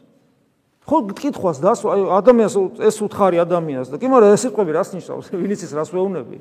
ხო 0.85 0.97
კითხვას 1.17 1.59
დასვა 1.65 1.91
ადამიანს 2.21 2.55
ეს 2.85 2.97
უთხარი 3.01 3.41
ადამიანს 3.41 3.89
და 3.89 3.97
კი 3.97 4.07
მაგრამ 4.13 4.37
ეს 4.37 4.43
სიტყვები 4.45 4.71
რას 4.77 4.91
ნიშნავს? 4.93 5.27
ვინიც 5.41 5.61
ის 5.65 5.73
რას 5.73 5.89
ვეუბნები? 5.91 6.37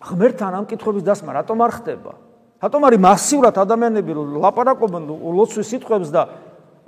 ღმერთთან 0.00 0.52
ამ 0.54 0.64
კითხვების 0.70 1.04
დასმა 1.04 1.30
რატომ 1.42 1.58
არ 1.60 1.72
ხდება? 1.82 2.12
რატომ 2.60 2.80
არის 2.86 3.00
მასიურად 3.00 3.54
ადამიანები 3.56 4.12
ლაპარაკობენ 4.40 5.02
ლოცვის 5.08 5.66
სიტყვებს 5.66 6.08
და 6.12 6.22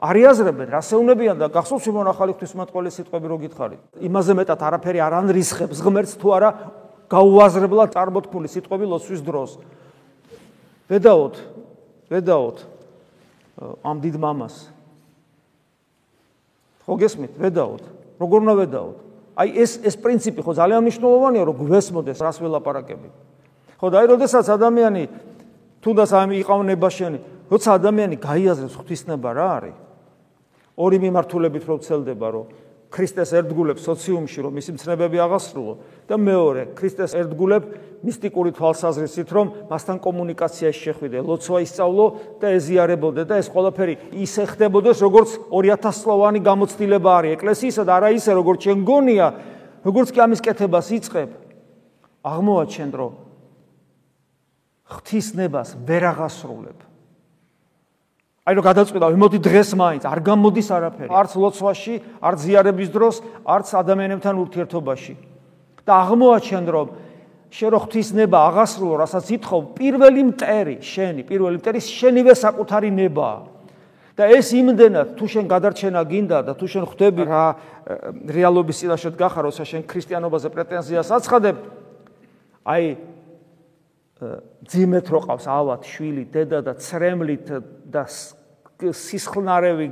არიაზრებენ 0.02 0.68
რასეუნებიან 0.74 1.36
და 1.38 1.46
გახსოვს 1.48 1.86
იმონ 1.88 2.10
ახალი 2.10 2.34
ღვთისმოწყალე 2.34 2.90
სიტყვები 2.90 3.26
რო 3.30 3.36
გითხარით? 3.46 3.80
იმაზე 4.02 4.32
მეტად 4.34 4.60
არაფერი 4.66 4.98
არ 4.98 5.12
ანრისხებს 5.22 5.78
ღმერთს 5.78 6.14
თუ 6.18 6.28
არა 6.34 6.50
გაუაზრებლად 7.12 7.92
წარმოთქმული 7.92 8.48
სიტყვები 8.48 8.86
ლოცვის 8.88 9.20
დროს. 9.20 9.60
ვედაოთ, 10.88 11.34
ვედაოთ 12.08 12.58
ამ 13.84 13.96
დიდ 14.00 14.16
მამას. 14.16 14.54
ხო 16.88 16.94
გესმით, 16.96 17.32
ვედაოთ. 17.36 17.82
როგორ 18.16 18.38
უნდა 18.48 18.54
ვედაოთ? 18.64 18.96
აი 19.36 19.48
ეს 19.60 19.72
ეს 19.84 19.94
პრინციპი 20.00 20.40
ხო 20.44 20.52
ძალიან 20.56 20.80
მნიშვნელოვანია, 20.84 21.42
რომ 21.48 21.56
გვესმოდეს 21.60 22.18
რას 22.20 22.36
ველაპარაკები. 22.40 23.08
ხო 23.80 23.86
და 23.92 23.96
აი 24.02 24.06
როდესაც 24.12 24.46
ადამიანი 24.48 25.02
თუნდაც 25.82 26.10
ამ 26.14 26.30
იყავნება 26.38 26.88
შენი, 26.88 27.18
როცა 27.50 27.68
ადამიანი 27.76 28.16
გაიაზრებს 28.22 28.76
ღვთისნება 28.78 29.30
რა 29.34 29.48
არის? 29.58 29.76
ორი 30.78 30.98
მიმართულებით 31.02 31.64
რო 31.68 31.76
ცელდება, 31.84 32.28
რომ 32.32 32.46
ქრისტეს 32.92 33.32
ერთგულებს 33.40 33.86
სოციუმში 33.88 34.44
რომ 34.44 34.52
მისი 34.52 34.70
მცნებები 34.76 35.18
აღასრულო. 35.24 35.74
და 36.08 36.14
მეორე 36.20 36.62
ქრისტეს 36.76 37.16
ერთგულებ 37.16 37.62
მისტიკური 38.04 38.50
თვალსაზრისით 38.52 39.28
რომ 39.32 39.46
მასთან 39.72 39.96
კომუნიკაციაში 40.04 40.80
შეხვიდე 40.92 41.18
ლოცვა 41.24 41.58
ისწავლო 41.64 42.06
და 42.36 42.46
ეზიარებოდე 42.58 43.22
და 43.24 43.40
ეს 43.40 43.48
ყველაფერი 43.48 43.94
ისე 44.12 44.44
ხდებოდეს 44.52 44.98
როგორც 45.00 45.30
2000 45.48 45.92
სლოვანი 46.02 46.40
გამოცდილება 46.44 47.10
არის 47.16 47.34
ეკლესიისა 47.40 47.82
და 47.88 47.92
არა 47.96 48.08
ისე 48.12 48.32
როგორც 48.36 48.58
ჩვენ 48.68 48.78
გონია 48.84 49.26
როგორც 49.88 50.08
კი 50.12 50.18
ამის 50.20 50.40
კეთებას 50.44 50.88
იწყებ. 50.92 51.30
აღმოაჩენ 52.22 52.90
რომ 52.92 53.12
ღვთისნებას 54.92 55.68
ვერ 55.88 56.02
აღასრულებ 56.12 56.91
აი 58.42 58.52
რომ 58.58 58.64
გადაწყვიტა, 58.66 59.06
მოდი 59.22 59.38
დღეს 59.38 59.70
მაინც 59.78 60.02
არ 60.02 60.18
გამოდის 60.26 60.68
არაფერი. 60.74 61.10
არც 61.14 61.32
ლოცვაში, 61.38 61.94
არც 62.18 62.38
ზიარების 62.42 62.88
დროს, 62.90 63.14
არც 63.46 63.68
ადამიანებთან 63.70 64.34
ურთიერთობაში. 64.34 65.14
და 65.86 65.92
აღმოაჩენ 66.02 66.64
რომ 66.66 66.88
შენ 67.50 67.68
რო 67.70 67.78
ღვთისნება 67.86 68.38
აღასრულო, 68.48 68.94
რასაც 69.02 69.26
ითხოვ, 69.36 69.62
პირველი 69.78 70.22
მტერი, 70.30 70.76
შენი, 70.82 71.22
პირველი 71.26 71.56
მტერი 71.58 71.80
შენივე 71.82 72.34
საკუთარი 72.34 72.90
ნებაა. 72.90 73.38
და 74.12 74.28
ეს 74.28 74.52
იმდენად 74.52 75.16
თუ 75.16 75.24
შენ 75.24 75.44
გადარჩენა 75.48 76.02
გინდა 76.04 76.38
და 76.44 76.52
თუ 76.52 76.66
შენ 76.68 76.84
ხვდები 76.84 77.22
რა 77.24 77.44
რეალობის 78.28 78.76
წინაშე 78.84 79.10
დგახარ, 79.16 79.48
როცა 79.48 79.64
შენ 79.64 79.82
ქრისტიანობაზე 79.88 80.48
პრეტენზიას 80.52 81.08
აცხადებ, 81.16 81.56
აი 82.68 82.84
ძიმეთ 84.68 85.06
რო 85.12 85.20
ყავს 85.26 85.46
ავად 85.50 85.86
შვილი, 85.88 86.24
დედა 86.32 86.60
და 86.62 86.72
ცრემლით 86.78 87.46
და 87.90 88.02
სისხლნარევი 88.82 89.88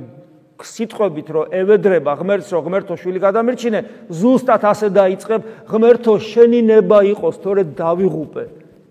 სიტყვებით 0.61 1.27
რომ 1.33 1.53
ევედრება 1.57 2.13
ღმერთს 2.21 2.53
რომ 2.53 2.61
ღმერთო 2.69 2.93
შვილი 3.01 3.19
გადამირჩინე, 3.21 3.79
ზუსტად 4.13 4.61
ასე 4.61 4.87
დაიწყებ 4.93 5.41
ღმერთო 5.71 6.13
შენი 6.21 6.59
ნება 6.69 7.01
იყოს, 7.11 7.41
თორე 7.41 7.65
დავიღუპე. 7.73 8.43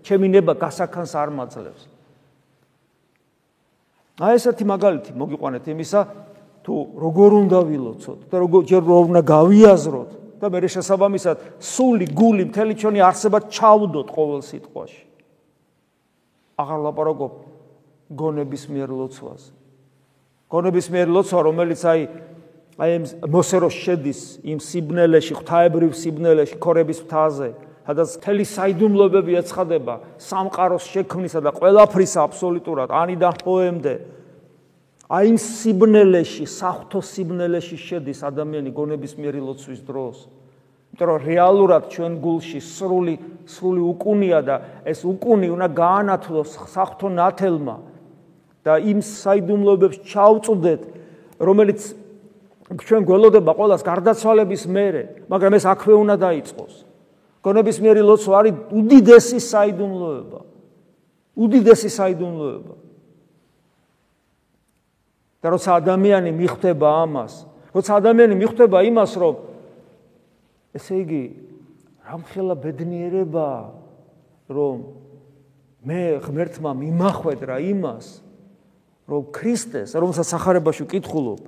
ჩემი 0.03 0.27
ნება 0.35 0.53
გასახანს 0.57 1.13
არ 1.15 1.29
მაძლევს. 1.31 1.83
აი 4.21 4.37
ესეთი 4.37 4.65
მაგალითი 4.69 5.11
მოგიყვანეთ 5.17 5.65
იმისა 5.71 6.01
თუ 6.61 6.75
როგორ 7.01 7.31
უნდა 7.41 7.59
ვილოცოთ 7.65 8.19
და 8.29 8.35
როგორ 8.43 8.61
ჯერ 8.69 8.83
რომ 8.85 9.03
უნდა 9.09 9.21
გავიაზროთ 9.25 10.11
და 10.41 10.45
მე 10.51 10.69
შესაბამისად 10.75 11.37
სული 11.57 12.05
გული 12.13 12.43
მთელი 12.51 12.73
ჩვენი 12.77 12.99
არსება 13.01 13.39
ჩავდოთ 13.49 14.07
ყოველ 14.13 14.41
სიტყვაში 14.45 15.01
აღარ 16.61 16.79
ლაპარაკობ 16.87 17.33
გონების 18.11 18.63
მიერ 18.71 18.89
ლოცვას. 18.91 19.41
გონების 20.51 20.87
მიერ 20.91 21.07
ლოცვა 21.15 21.39
რომელიც 21.47 21.81
აი 21.87 22.01
აი 22.81 22.91
ამ 22.97 23.03
მოსეროს 23.31 23.75
შედის 23.75 24.19
იმ 24.43 24.59
სიბნელეში 24.59 25.33
ღვთაებრივ 25.39 25.91
სიბნელეში 25.95 26.57
ქორების 26.59 26.99
ფთაზე 27.07 27.49
სადაც 27.87 28.09
მთელი 28.19 28.45
საიდუმლოებები 28.51 29.37
ეცხადება 29.41 29.95
სამყაროს 30.19 30.85
შექმნისა 30.91 31.39
და 31.45 31.51
ყველაფრის 31.55 32.13
აბსოლუტურად 32.25 32.89
ანიდან 32.91 33.39
პოემდე 33.43 33.93
აი 35.07 35.31
იმ 35.31 35.39
სიბნელეში 35.39 36.45
საფრთხო 36.51 37.01
სიბნელეში 37.11 37.77
შედის 37.87 38.19
ადამიანი 38.27 38.75
გონების 38.75 39.15
მიერი 39.19 39.41
ლოცვის 39.47 39.81
დროს 39.87 40.27
იმიტომ 41.01 41.09
რომ 41.09 41.25
რეალურად 41.25 41.83
ჩვენ 41.89 42.13
გულში 42.21 42.59
სრული 42.61 43.15
სრული 43.49 43.81
უკუნია 43.81 44.39
და 44.45 44.55
ეს 44.85 45.01
უკუნი 45.01 45.49
უნდა 45.49 45.67
გაანათლოს 45.73 46.49
საფრთხო 46.69 47.09
ნათელმა 47.17 47.75
და 48.61 48.77
იმ 48.77 48.99
საიდუმლოებებს 49.01 49.97
ჩავწუდეთ 50.05 50.81
რომელიც 51.41 51.79
ჩვენ 52.85 53.01
გველოდება 53.09 53.51
ყოველას 53.57 53.81
გარდაცვალების 53.81 54.63
მერე 54.69 55.03
მაგრამ 55.25 55.57
ეს 55.57 55.65
აქვე 55.73 55.93
უნდა 55.97 56.15
დაიწყოს 56.21 56.91
გონების 57.41 57.77
მიერი 57.81 58.01
ლოცვა 58.05 58.35
არის 58.37 58.55
უდიდესი 58.69 59.39
საიდუმლოება. 59.41 60.39
უდიდესი 61.41 61.89
საიდუმლოება. 61.89 62.75
და 65.41 65.49
როცა 65.49 65.71
ადამიანი 65.81 66.31
მიხვდება 66.37 66.87
ამას, 67.01 67.49
როცა 67.73 67.91
ადამიანი 67.97 68.35
მიხვდება 68.37 68.77
იმას, 68.93 69.11
რომ 69.17 69.33
ესე 70.75 71.01
იგი 71.03 71.23
რამხელა 72.07 72.55
ბედნიერება, 72.63 73.47
რომ 74.51 74.75
მე 75.87 76.01
ღმერთმა 76.25 76.71
მიმახვედრა 76.77 77.57
იმას, 77.71 78.05
რომ 79.09 79.21
ქრისტეს, 79.35 79.95
რომელსაც 79.97 80.27
სახარებაში 80.31 80.85
ვკითხულობ, 80.87 81.41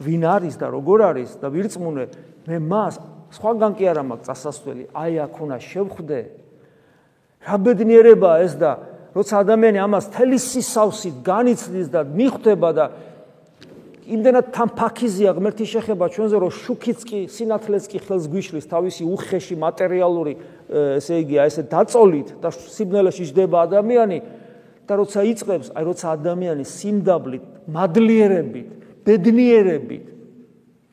ვინ 0.00 0.22
არის 0.26 0.54
და 0.60 0.66
როგორ 0.72 0.98
არის 1.12 1.30
და 1.40 1.48
ვირწმუნე, 1.52 2.04
მე 2.48 2.56
მას 2.60 3.00
სხვაგან 3.36 3.72
კი 3.78 3.84
არა 3.90 4.02
მაქვს 4.10 4.26
წასასვლელი, 4.26 4.84
აი 4.90 5.12
აქ 5.24 5.34
უნდა 5.44 5.56
შევხვდე. 5.60 6.20
რა 7.46 7.56
ბედნიერებაა 7.64 8.36
ეს 8.44 8.54
და 8.58 8.70
როცა 9.14 9.34
ადამიანი 9.42 9.78
ამას 9.80 10.06
თელი 10.14 10.38
სისავსით 10.38 11.16
განიცდის 11.26 11.88
და 11.90 12.00
მიხვდება 12.04 12.70
და 12.74 12.84
იმდენად 14.10 14.50
თან 14.54 14.70
ფაქიზია 14.74 15.32
ღმერთის 15.38 15.70
შეხება 15.70 16.06
ჩვენზე 16.10 16.36
რომ 16.42 16.50
შუქიც 16.50 17.00
კი 17.06 17.18
სინათლეც 17.30 17.84
კი 17.90 17.98
ხელს 18.02 18.26
გვიშლის 18.32 18.66
თავისი 18.66 19.06
უხეში 19.06 19.54
მატერიალური 19.60 20.34
ესე 20.98 21.22
იგი 21.22 21.36
აი 21.40 21.50
ესე 21.52 21.62
დაწოლით 21.70 22.28
და 22.42 22.50
სიბნელეში 22.50 23.30
ჯდება 23.30 23.62
ადამიანი 23.70 24.18
და 24.90 24.92
როცა 24.98 25.22
იწებს 25.30 25.70
აი 25.78 25.84
როცა 25.86 26.06
ადამიანი 26.18 26.64
სიმდაბლით 26.66 27.44
მადლიერებით 27.70 28.68
ბედნიერებით 29.06 30.10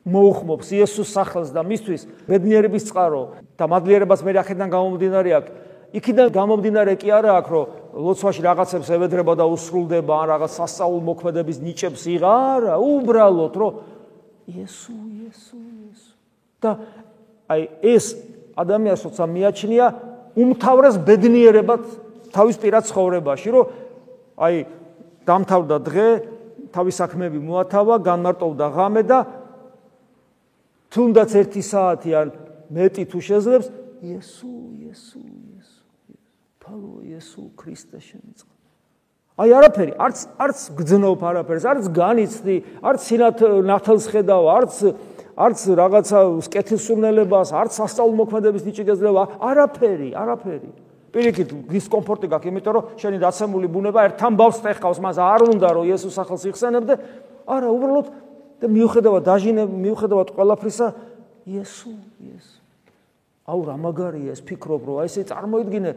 მოუხმობს 0.08 0.72
იესოს 0.72 1.10
სახელს 1.12 1.50
და 1.52 1.62
მისთვის 1.66 2.06
ბედნიერების 2.28 2.88
წყარო 2.88 3.22
და 3.58 3.68
მადლიერებას 3.68 4.24
მე 4.24 4.32
ახედან 4.42 4.68
გამომდინარე 4.72 5.30
აქვს. 5.38 5.52
იქიდან 5.88 6.28
გამომდინარე 6.32 6.92
კი 7.00 7.08
არა 7.16 7.32
აქვს, 7.40 7.50
რომ 7.52 7.66
ლოცვაში 7.98 8.42
რაღაცებს 8.46 8.88
ევედრება 8.94 9.34
და 9.34 9.44
უსრულდება, 9.50 10.14
ან 10.22 10.26
რაღაც 10.38 10.52
სასწაულ 10.54 11.00
მოქმედების 11.02 11.58
ნიჭებს 11.66 12.02
იღარა, 12.14 12.78
უბრალოდ 12.78 13.54
რომ 13.58 13.72
იესო, 14.54 14.94
იესო, 14.94 15.58
იესო. 15.58 16.12
და 16.62 16.70
აი 17.50 17.62
ეს 17.82 18.06
ადამიანს 18.54 19.02
როცა 19.02 19.24
მიაჩნია 19.34 19.86
უმთავრეს 20.38 20.96
ბედნიერებად 21.02 21.82
თავის 22.30 22.56
პირად 22.62 22.82
ცხოვრებაში, 22.86 23.48
რომ 23.50 23.64
აი 24.38 24.54
დამთავრდა 25.26 25.76
დღე, 25.82 26.08
თავის 26.70 26.94
საქმეები 27.02 27.40
მოათავა, 27.42 27.94
განმარტოვდა 28.06 28.66
ღამე 28.78 29.02
და 29.10 29.18
თუნდაც 30.94 31.30
ერთი 31.34 31.62
საათი 31.66 32.10
ან 32.14 32.26
მეტი 32.70 33.04
თუ 33.10 33.18
შეძლებს 33.18 33.66
იესო 34.06 34.52
იესო 34.86 35.18
ფალო 36.68 37.00
იესო 37.08 37.48
ქრისტე 37.56 37.98
შემიწყ 38.04 38.46
აი 39.38 39.52
არაფერი 39.58 39.92
არც 40.04 40.22
არც 40.44 40.62
გძნობ 40.76 41.20
არაფერს 41.30 41.64
არც 41.72 41.84
განიცდი 41.96 42.56
არც 42.90 43.04
სინათ 43.08 43.44
ნათელს 43.70 44.08
ხედავ 44.12 44.48
არც 44.58 44.74
არც 45.38 45.60
რაღაცა 45.78 46.20
სკეთილსურნელებას 46.48 47.52
არც 47.54 47.78
სასწაულ 47.78 48.14
მოქმედების 48.18 48.66
ნიჭი 48.66 48.84
გეძლევა. 48.90 49.22
არაფერი 49.38 50.10
არაფერი. 50.18 50.70
პირიქით 51.14 51.50
დისკომფორტი 51.70 52.26
გაქვს 52.34 52.50
იმიტომ 52.50 52.74
რომ 52.74 52.84
შენი 52.98 53.18
დაცემული 53.22 53.66
ბუნება 53.70 54.00
ერთთან 54.10 54.32
ბავს 54.34 54.58
ხეხავს. 54.66 54.98
მას 54.98 55.16
არ 55.22 55.40
უნდა 55.54 55.68
რომ 55.78 55.84
იესოს 55.86 56.14
სახელს 56.18 56.42
იხსენებდე. 56.50 56.94
არა 57.46 57.68
უბრალოდ 57.70 58.06
და 58.58 58.66
მიუხედავად 58.66 59.22
დაჟინე 59.22 59.62
მიუხედავად 59.70 60.28
ყველაფრისა 60.34 60.86
იესო 61.46 61.94
იესო 62.18 62.57
აუ 63.48 63.60
რა 63.64 63.74
მაგარია 63.80 64.34
ეს 64.36 64.42
ფიქრობ 64.44 64.82
რომ 64.84 64.96
აი 65.00 65.08
ესე 65.08 65.22
წარმოიდგინე 65.32 65.90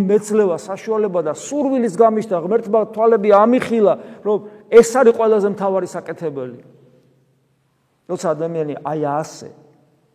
მეცლევა 0.00 0.56
საშუალება 0.64 1.20
და 1.28 1.34
სურვილის 1.36 1.94
გამიშთა 2.00 2.40
ღმერთმა 2.40 2.80
თვალები 2.96 3.30
ამიხილა 3.36 3.94
რომ 4.24 4.38
ეს 4.72 4.88
არის 4.96 5.14
ყველაზე 5.20 5.48
მთავარი 5.52 5.88
საკეთებელი. 5.92 6.60
როცა 8.08 8.26
ადამიანი 8.32 8.74
აი 8.80 9.00
ასე 9.12 9.48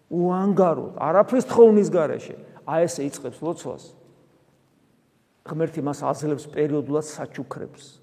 უანგაროდ 0.10 0.94
არაფრის 0.98 1.46
თხოვნის 1.54 1.90
გარეშე 1.94 2.36
აი 2.66 2.82
ესე 2.90 3.02
იწყებს 3.14 3.40
ლოცვას. 3.46 3.84
ღმერთი 5.46 5.82
მას 5.86 6.00
აძლევს 6.02 6.46
პერიოდულად 6.50 7.06
საჩუქრებს. 7.06 8.02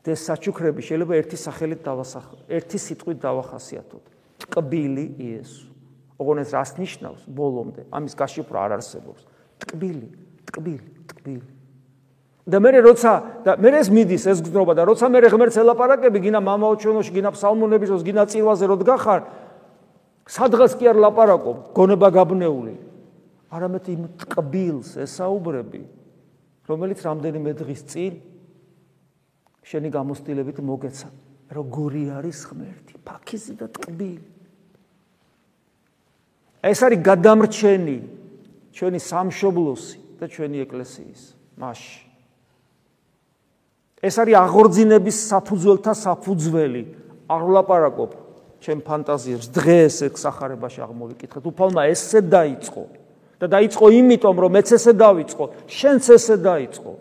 და 0.00 0.16
საჩუქრები 0.16 0.80
შეიძლება 0.80 1.12
ერთი 1.20 1.36
სახელით 1.36 1.80
დავასახ 1.84 2.24
ერთი 2.48 2.78
სიტყვით 2.80 3.18
დავახასიათოთ. 3.20 4.04
ტკბილი 4.40 5.04
იესო 5.20 5.77
ოღონდ 6.18 6.42
ეს 6.42 6.50
რას 6.52 6.70
ნიშნავს? 6.78 7.22
ბოლომდე. 7.30 7.86
ამის 7.94 8.14
გაშიფრვა 8.18 8.58
არ 8.66 8.72
არსებობს. 8.82 9.22
ტკბილი 9.62 10.08
ტკბილი 10.48 10.88
ტკბილი. 11.08 11.48
და 12.48 12.56
მე 12.64 12.80
როცა 12.80 13.12
და 13.44 13.52
მე 13.60 13.70
ეს 13.76 13.88
მიდის 13.92 14.24
ეს 14.32 14.38
გზნობა 14.40 14.72
და 14.72 14.82
როცა 14.88 15.06
მე 15.12 15.20
ღმერთს 15.28 15.60
ელაპარაკები 15.60 16.18
გინა 16.24 16.40
მამაო 16.40 16.74
ჩვენოში 16.80 17.12
გინა 17.12 17.30
ფსალმუნების 17.36 17.88
დროს 17.92 18.02
გინა 18.08 18.24
წირვაზე 18.24 18.64
რო 18.64 18.76
დგახარ 18.80 19.20
სადღაც 20.24 20.72
კი 20.80 20.84
არ 20.88 20.96
ლაპარაკობ 21.04 21.56
გონება 21.76 22.08
გაბნეული. 22.08 22.74
არამედ 23.52 23.84
იმ 23.92 24.02
ტკბილს 24.24 24.96
ესაუბრები 25.04 25.82
რომელიც 26.68 26.98
რამდენიმე 27.04 27.52
დღის 27.56 27.82
წინ 27.88 28.12
შენი 29.68 29.88
გამოსტილებით 29.92 30.58
მოგეცა. 30.64 31.08
როგორი 31.52 32.02
არის 32.16 32.38
ღმერთი? 32.48 32.94
ფაქიზი 33.04 33.52
და 33.60 33.66
ტკბილი 33.72 34.37
ეს 36.62 36.78
არის 36.82 37.00
გადამრჩენი 37.06 37.98
ჩვენი 38.74 38.98
სამშობლოსი 38.98 39.98
და 40.18 40.26
ჩვენი 40.26 40.58
ეკლესიის 40.66 41.22
მასში. 41.58 42.00
ეს 44.02 44.14
არის 44.18 44.34
აღორძინების 44.38 45.16
საფუძველთა 45.30 45.92
საფუძველი. 45.94 46.82
აღლაპარაკობ 47.28 48.10
ჩემ 48.62 48.80
ფანტაზიებს. 48.82 49.46
დღეს 49.54 49.94
ეს 50.06 50.14
სახარებაში 50.18 50.80
აღმოვიკითხეთ. 50.86 51.42
უფალმა 51.46 51.82
ესე 51.90 52.20
დაიწყო 52.26 52.84
და 53.38 53.46
დაიწყო 53.46 53.84
იმიტომ 53.94 54.36
რომ 54.42 54.50
მეც 54.58 54.68
ესე 54.74 54.92
დავიწყო 54.98 55.44
შენც 55.66 56.02
ესე 56.14 56.36
დაიწყო. 56.42 56.92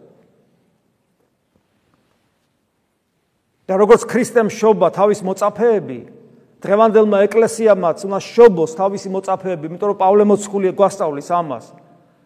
და 3.67 3.73
როგორც 3.75 4.07
ქრისტემ 4.07 4.47
შობა 4.47 4.87
თავის 4.95 5.19
მოწაფეები, 5.27 5.99
დღევანდელმა 6.62 7.18
ეკლესიამაც 7.26 8.04
უნდა 8.06 8.18
შობოს 8.22 8.72
თავისი 8.78 9.08
მოწაფეები, 9.10 9.64
იმიტომ 9.66 9.88
რომ 9.90 9.98
პავლე 9.98 10.24
მოციქულია 10.30 10.72
გვასწავლის 10.78 11.28
ამას. 11.34 11.64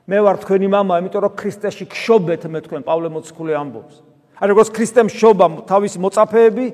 მე 0.07 0.19
ვარ 0.23 0.37
თქვენი 0.45 0.69
мама, 0.69 1.01
იმიტომ 1.01 1.23
რომ 1.25 1.33
ქრისტეში 1.41 1.85
გშობეთ 1.89 2.43
მე 2.53 2.61
თქვენ 2.69 2.83
პავლე 2.85 3.09
მოციქული 3.17 3.53
ამბობს. 3.57 3.95
აი 4.37 4.47
როგორც 4.53 4.69
ქრისტემ 4.77 5.09
შობა 5.09 5.47
თავისი 5.65 5.99
მოწაფეები, 6.05 6.67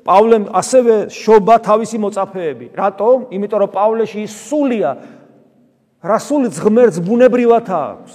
პავლემ 0.00 0.44
ასევე 0.48 0.94
შობა 1.12 1.54
თავისი 1.60 1.96
მოწაფეები. 2.00 2.66
რატომ? 2.72 3.16
იმიტომ 3.36 3.58
რომ 3.60 3.70
პავლეში 3.76 4.18
ის 4.24 4.32
სულია 4.48 4.90
რა 6.00 6.18
სულიც 6.24 6.56
ღმერთს 6.56 6.98
ბუნებრივად 7.04 7.68
აქვს. 7.68 8.14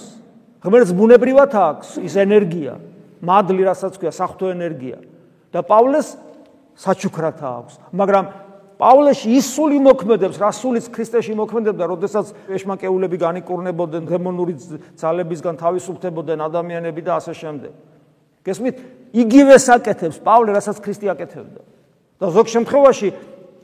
ღმერთს 0.66 0.92
ბუნებრივად 0.98 1.52
აქვს 1.54 1.88
ის 2.02 2.14
ენერგია, 2.18 2.74
მადლი, 3.22 3.62
რასაც 3.70 3.94
ქვია, 3.94 4.10
საფრთხო 4.10 4.50
ენერგია. 4.50 4.98
და 5.54 5.62
პავლეს 5.62 6.18
საჩუქრად 6.76 7.40
აქვს. 7.40 7.74
მაგრამ 7.94 8.24
პავლეში 8.81 9.29
ის 9.37 9.45
სული 9.53 9.77
მოქმედებს, 9.85 10.39
რა 10.41 10.49
სულიც 10.57 10.89
ქრისტეში 10.89 11.35
მოქმედებდა, 11.37 11.85
როდესაც 11.85 12.33
ეშმაკეულები 12.49 13.17
განიკურნებოდნენ 13.21 14.07
დემონური 14.09 14.55
ძალებისგან 14.97 15.55
თავისუფლებოდნენ 15.61 16.39
ადამიანები 16.49 17.01
და 17.05 17.21
ასე 17.21 17.33
შემდეგ. 17.37 17.73
გესმით? 18.41 18.75
იგივე 19.13 19.55
საკეთებს 19.61 20.17
პავლე, 20.25 20.57
რასაც 20.57 20.81
ქრისტე 20.81 21.13
აკეთებდა. 21.13 21.61
და 22.21 22.29
ზოგ 22.29 22.47
შემთხვევაში 22.53 23.09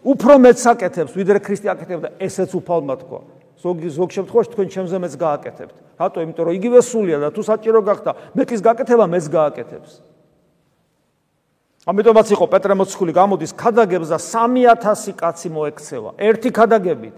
უფრო 0.01 0.33
მეც 0.41 0.57
საკეთებს, 0.65 1.11
ვიდრე 1.13 1.39
ქრისტე 1.45 1.67
აკეთებდა, 1.77 2.09
ესეც 2.17 2.51
უფალმა 2.57 2.95
თქვა. 3.05 3.19
ზოგ 3.61 3.77
ზოგ 3.89 4.09
შემთხვევაში 4.17 4.49
თქვენ 4.53 4.67
ჩემზე 4.73 4.97
მეც 4.97 5.13
გააკეთებთ. 5.17 5.75
რატო? 5.97 6.17
იმიტომ 6.25 6.43
რომ 6.45 6.53
იგივე 6.57 6.79
სულია 6.81 7.17
და 7.21 7.29
თუ 7.33 7.41
საჭირო 7.41 7.79
გახდა, 7.85 8.11
მეკის 8.37 8.61
გაკეთება 8.61 9.05
მეც 9.09 9.25
გააკეთებს. 9.29 9.91
ამიტომაც 11.87 12.27
იყო 12.35 12.45
პეტრე 12.51 12.75
მოციქული 12.75 13.13
გამოდის 13.15 13.51
ქადაგებს 13.55 14.11
და 14.11 14.19
3000 14.19 15.15
კაცი 15.15 15.49
მოექცევა. 15.55 16.09
ერთი 16.19 16.49
ქადაგებით. 16.51 17.15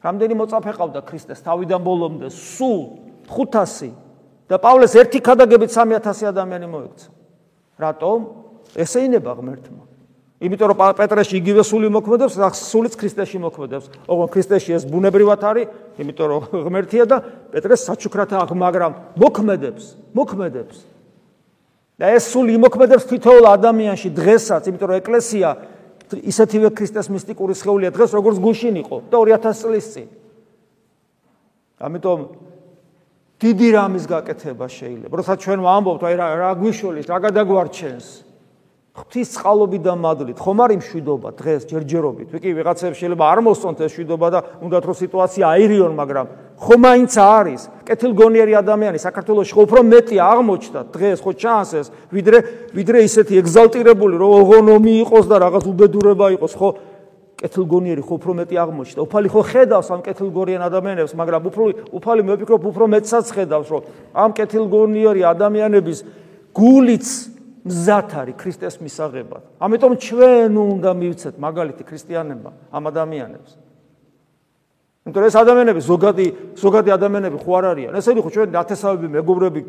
რამდენი 0.00 0.34
მოწაფე 0.40 0.72
ყავდა 0.72 1.00
ქრისტეს 1.04 1.44
თავიდან 1.44 1.80
ბოლომდე? 1.84 2.32
სულ 2.32 2.80
500 3.28 3.92
და 4.48 4.56
პავლეს 4.56 4.96
ერთი 4.96 5.20
ქადაგებით 5.20 5.70
3000 5.76 6.32
ადამიანი 6.32 6.66
მოექცა. 6.72 7.08
რატომ? 7.76 8.18
ესე 8.72 9.04
ინება 9.04 9.36
ღმერთმა. 9.36 9.84
იმიტომ 10.40 10.68
რომ 10.72 10.78
პეტრეში 10.96 11.34
იგივე 11.36 11.62
სული 11.68 11.88
მოქმედებს 11.92 12.34
და 12.40 12.48
სულიც 12.56 12.96
ქრისტეში 12.96 13.36
მოქმედებს. 13.44 13.86
ოღონ 14.08 14.28
ქრისტეში 14.32 14.70
ეს 14.80 14.88
ბუნებრივად 14.88 15.44
არის, 15.44 15.68
იმიტომ 16.00 16.26
რომ 16.32 16.40
ღმერთია 16.64 17.04
და 17.04 17.16
პეტრეს 17.52 17.84
საჩუქრად 17.84 18.32
აქვს, 18.32 18.56
მაგრამ 18.56 18.92
მოქმედებს, 19.20 19.84
მოქმედებს. 20.16 20.76
და 22.00 22.08
ეს 22.16 22.32
სული 22.32 22.56
მოქმედებს 22.56 23.04
თითოეულ 23.12 23.46
ადამიანში 23.60 24.08
დღესაც, 24.16 24.72
იმიტომ 24.72 24.88
რომ 24.88 25.00
ეკლესია 25.04 25.48
ისეთივე 26.16 26.68
ქრისტეს 26.72 27.12
მისტიკური 27.12 27.52
სხეულია 27.52 27.90
დღეს, 27.92 28.10
როგორც 28.16 28.36
გუშინ 28.40 28.74
იყო 28.88 28.96
და 29.12 29.16
2000 29.20 29.60
წლის 29.60 29.86
წინ. 29.92 30.08
ამიტომ 31.76 32.18
დიდი 33.40 33.68
რამის 33.72 34.04
გაკეთება 34.08 34.66
შეიძლება. 34.68 35.12
როცა 35.16 35.34
ჩვენ 35.44 35.60
ვამბობთ, 35.64 36.02
აი 36.08 36.14
რა 36.16 36.26
რა 36.40 36.50
გვიშოლის, 36.60 37.06
რა 37.08 37.18
გადაგვარჩენს. 37.24 38.06
ღვთის 38.90 39.28
წყალობით 39.38 39.82
და 39.86 39.94
მადლით, 39.94 40.38
ხომ 40.42 40.58
არის 40.66 40.78
მშვიდობა 40.82 41.28
დღეს 41.38 41.62
ჯერჯერობით. 41.70 42.28
ვიკი 42.34 42.50
ვიღაცებს 42.58 42.98
შეიძლება 42.98 43.24
არ 43.30 43.40
მოსწონთ 43.46 43.78
ეს 43.86 43.90
მშვიდობა 43.94 44.28
და 44.34 44.40
უნდათ 44.66 44.84
რომ 44.90 44.96
სიტუაცია 44.98 45.44
აირიონ, 45.46 45.92
მაგრამ 45.94 46.26
ხომ 46.58 46.80
მაინც 46.82 47.12
არის. 47.14 47.62
კეთილგონიერი 47.86 48.52
ადამიანი 48.58 48.98
საქართველოს 48.98 49.48
ხო 49.54 49.62
უფრო 49.62 49.80
მეტია 49.86 50.22
აღმოჩნდა 50.34 50.80
დღეს 50.90 51.18
ხო 51.22 51.32
ჩანს 51.38 51.70
ეს, 51.78 51.86
ვიდრე 52.10 52.38
ვიდრე 52.74 52.98
ისეთი 53.06 53.34
ეგზალტირებული 53.38 54.14
რომ 54.18 54.30
ოღონომი 54.42 54.92
იყოს 55.06 55.24
და 55.30 55.36
რაღაც 55.38 55.64
უბედურება 55.70 56.26
იყოს, 56.34 56.52
ხო 56.58 56.68
კეთილგონიერი 57.40 58.02
ხო 58.04 58.14
უფრო 58.20 58.32
მეტი 58.42 58.56
აღმოჩნდა. 58.58 59.00
უფალი 59.06 59.28
ხო 59.30 59.42
ხედავს 59.54 59.88
ამ 59.94 60.00
კეთილგონიერ 60.02 60.60
ადამიანებს, 60.66 61.12
მაგრამ 61.14 61.42
უფრო 61.46 61.62
უფალი 61.94 62.20
მე 62.26 62.32
ვფიქრობ 62.36 62.62
უფრო 62.68 62.84
მეტსაც 62.90 63.26
ხედავს, 63.32 63.68
რომ 63.70 63.82
ამ 64.12 64.30
კეთილგონიერი 64.34 65.22
ადამიანების 65.24 65.98
გულიც 66.52 67.06
მზად 67.60 68.08
არის 68.16 68.36
ქრისტეს 68.40 68.74
მისაღებად. 68.80 69.42
ამიტომ 69.60 69.92
ჩვენ 70.00 70.52
უნდა 70.56 70.90
მივცეთ 70.96 71.34
მაგალითი 71.36 71.82
ქრისტიანებმა 71.84 72.50
ამ 72.72 72.82
ადამიანებს. 72.88 73.50
იმიტომ 75.04 75.24
ეს 75.28 75.36
ადამიანები 75.36 75.80
ზოგადი 75.84 76.26
ზოგადი 76.56 76.90
ადამიანები 76.96 77.36
ხო 77.40 77.52
არ 77.60 77.64
არიან. 77.72 77.92
ესენი 78.00 78.20
ხო 78.24 78.30
ჩვენ 78.32 78.48
ათესავები 78.56 79.06
მეგობრები 79.12 79.60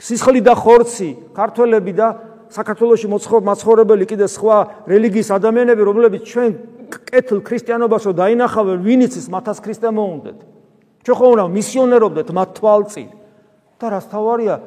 სისხლი 0.00 0.40
და 0.40 0.54
ხორცი, 0.54 1.10
ქართველები 1.34 1.92
და 1.92 2.08
საქართველოსი 2.50 3.06
მოცხოვრებელი 3.10 4.04
კიდე 4.10 4.26
სხვა 4.26 4.56
რელიგიის 4.86 5.28
ადამიანები, 5.34 5.82
რომლებიც 5.86 6.22
ჩვენ 6.30 6.50
კეთილ 6.90 7.38
ქრისტიანობას 7.46 8.02
რო 8.10 8.12
დაინახავენ, 8.18 8.78
ვინიც 8.82 9.12
ის 9.18 9.26
მათას 9.30 9.58
ქრისტე 9.62 9.88
მოუნდეთ. 9.94 10.38
ჩვენ 11.06 11.16
ხო 11.18 11.26
უნდა 11.34 11.44
მისიონერობდეთ 11.46 12.28
მათ 12.34 12.48
თვალწინ. 12.58 13.08
და 13.80 13.86
რას 13.88 14.06
თავარია? 14.12 14.60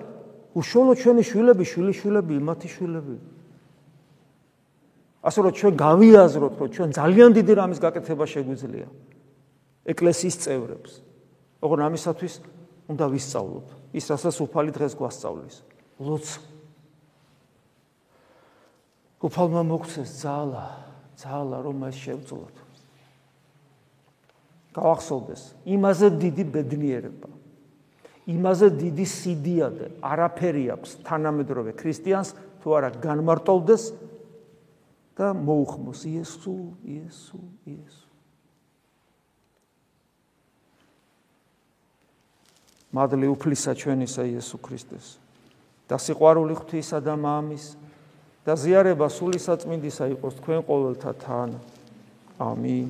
უშუალოდ 0.54 0.98
ჩვენი 1.02 1.24
შვილები, 1.26 1.64
შვილიშვილები, 1.66 2.36
მათი 2.40 2.68
შვილები. 2.70 3.16
ასე 5.24 5.40
რომ 5.40 5.54
ჩვენ 5.56 5.74
გავიაზროთ, 5.80 6.54
რომ 6.60 6.70
ჩვენ 6.76 6.90
ძალიან 6.94 7.30
დიდი 7.34 7.54
რამის 7.56 7.80
გაკეთება 7.80 8.26
შეგვიძლია 8.28 8.88
ეკლესიის 9.88 10.36
წევრებს. 10.44 10.92
ოღონ 11.64 11.80
ამისათვის 11.88 12.34
უნდა 12.92 13.06
ვისწავლოთ 13.08 13.68
ის, 13.96 14.06
რასაც 14.12 14.36
უფალი 14.44 14.72
დღეს 14.76 14.94
გვასწავლის. 15.00 15.56
ლოცვა. 16.04 16.42
უფალმა 19.24 19.62
მოგცეს 19.64 20.10
ძალა, 20.20 20.66
ძალა 21.16 21.58
რომ 21.64 21.76
მას 21.88 21.96
შევძლოთ. 21.96 22.56
გავახსოვდეს, 24.76 25.42
იმაზე 25.64 26.08
დიდი 26.20 26.44
ბედნიერება. 26.52 27.30
იმაზე 28.30 28.68
დიდი 28.80 29.06
სიდიადე 29.10 29.90
არაფერი 30.06 30.64
აქვს 30.78 30.92
თანამედროვე 31.08 31.76
ქრისტიანს 31.80 32.30
თუ 32.64 32.76
არა 32.78 32.90
განმარტოვდეს 33.04 33.84
და 35.20 35.34
მოუხმოს 35.36 36.02
იესო 36.08 36.56
იესო 36.88 37.42
იესო 37.68 38.08
მადლი 42.94 43.28
უფლისა 43.34 43.74
ჩვენისა 43.76 44.24
იესო 44.32 44.58
ქრისტეს 44.64 45.08
და 45.90 46.00
სიყვარული 46.00 46.56
ღვთისა 46.58 47.04
და 47.04 47.18
მამის 47.20 47.66
და 48.44 48.56
ზიარება 48.60 49.08
სული 49.08 49.40
საწმინდისა 49.40 50.10
იყოს 50.18 50.36
თქვენ 50.40 50.62
ყოველთა 50.68 51.12
თან. 51.24 51.50
ამინ 52.44 52.88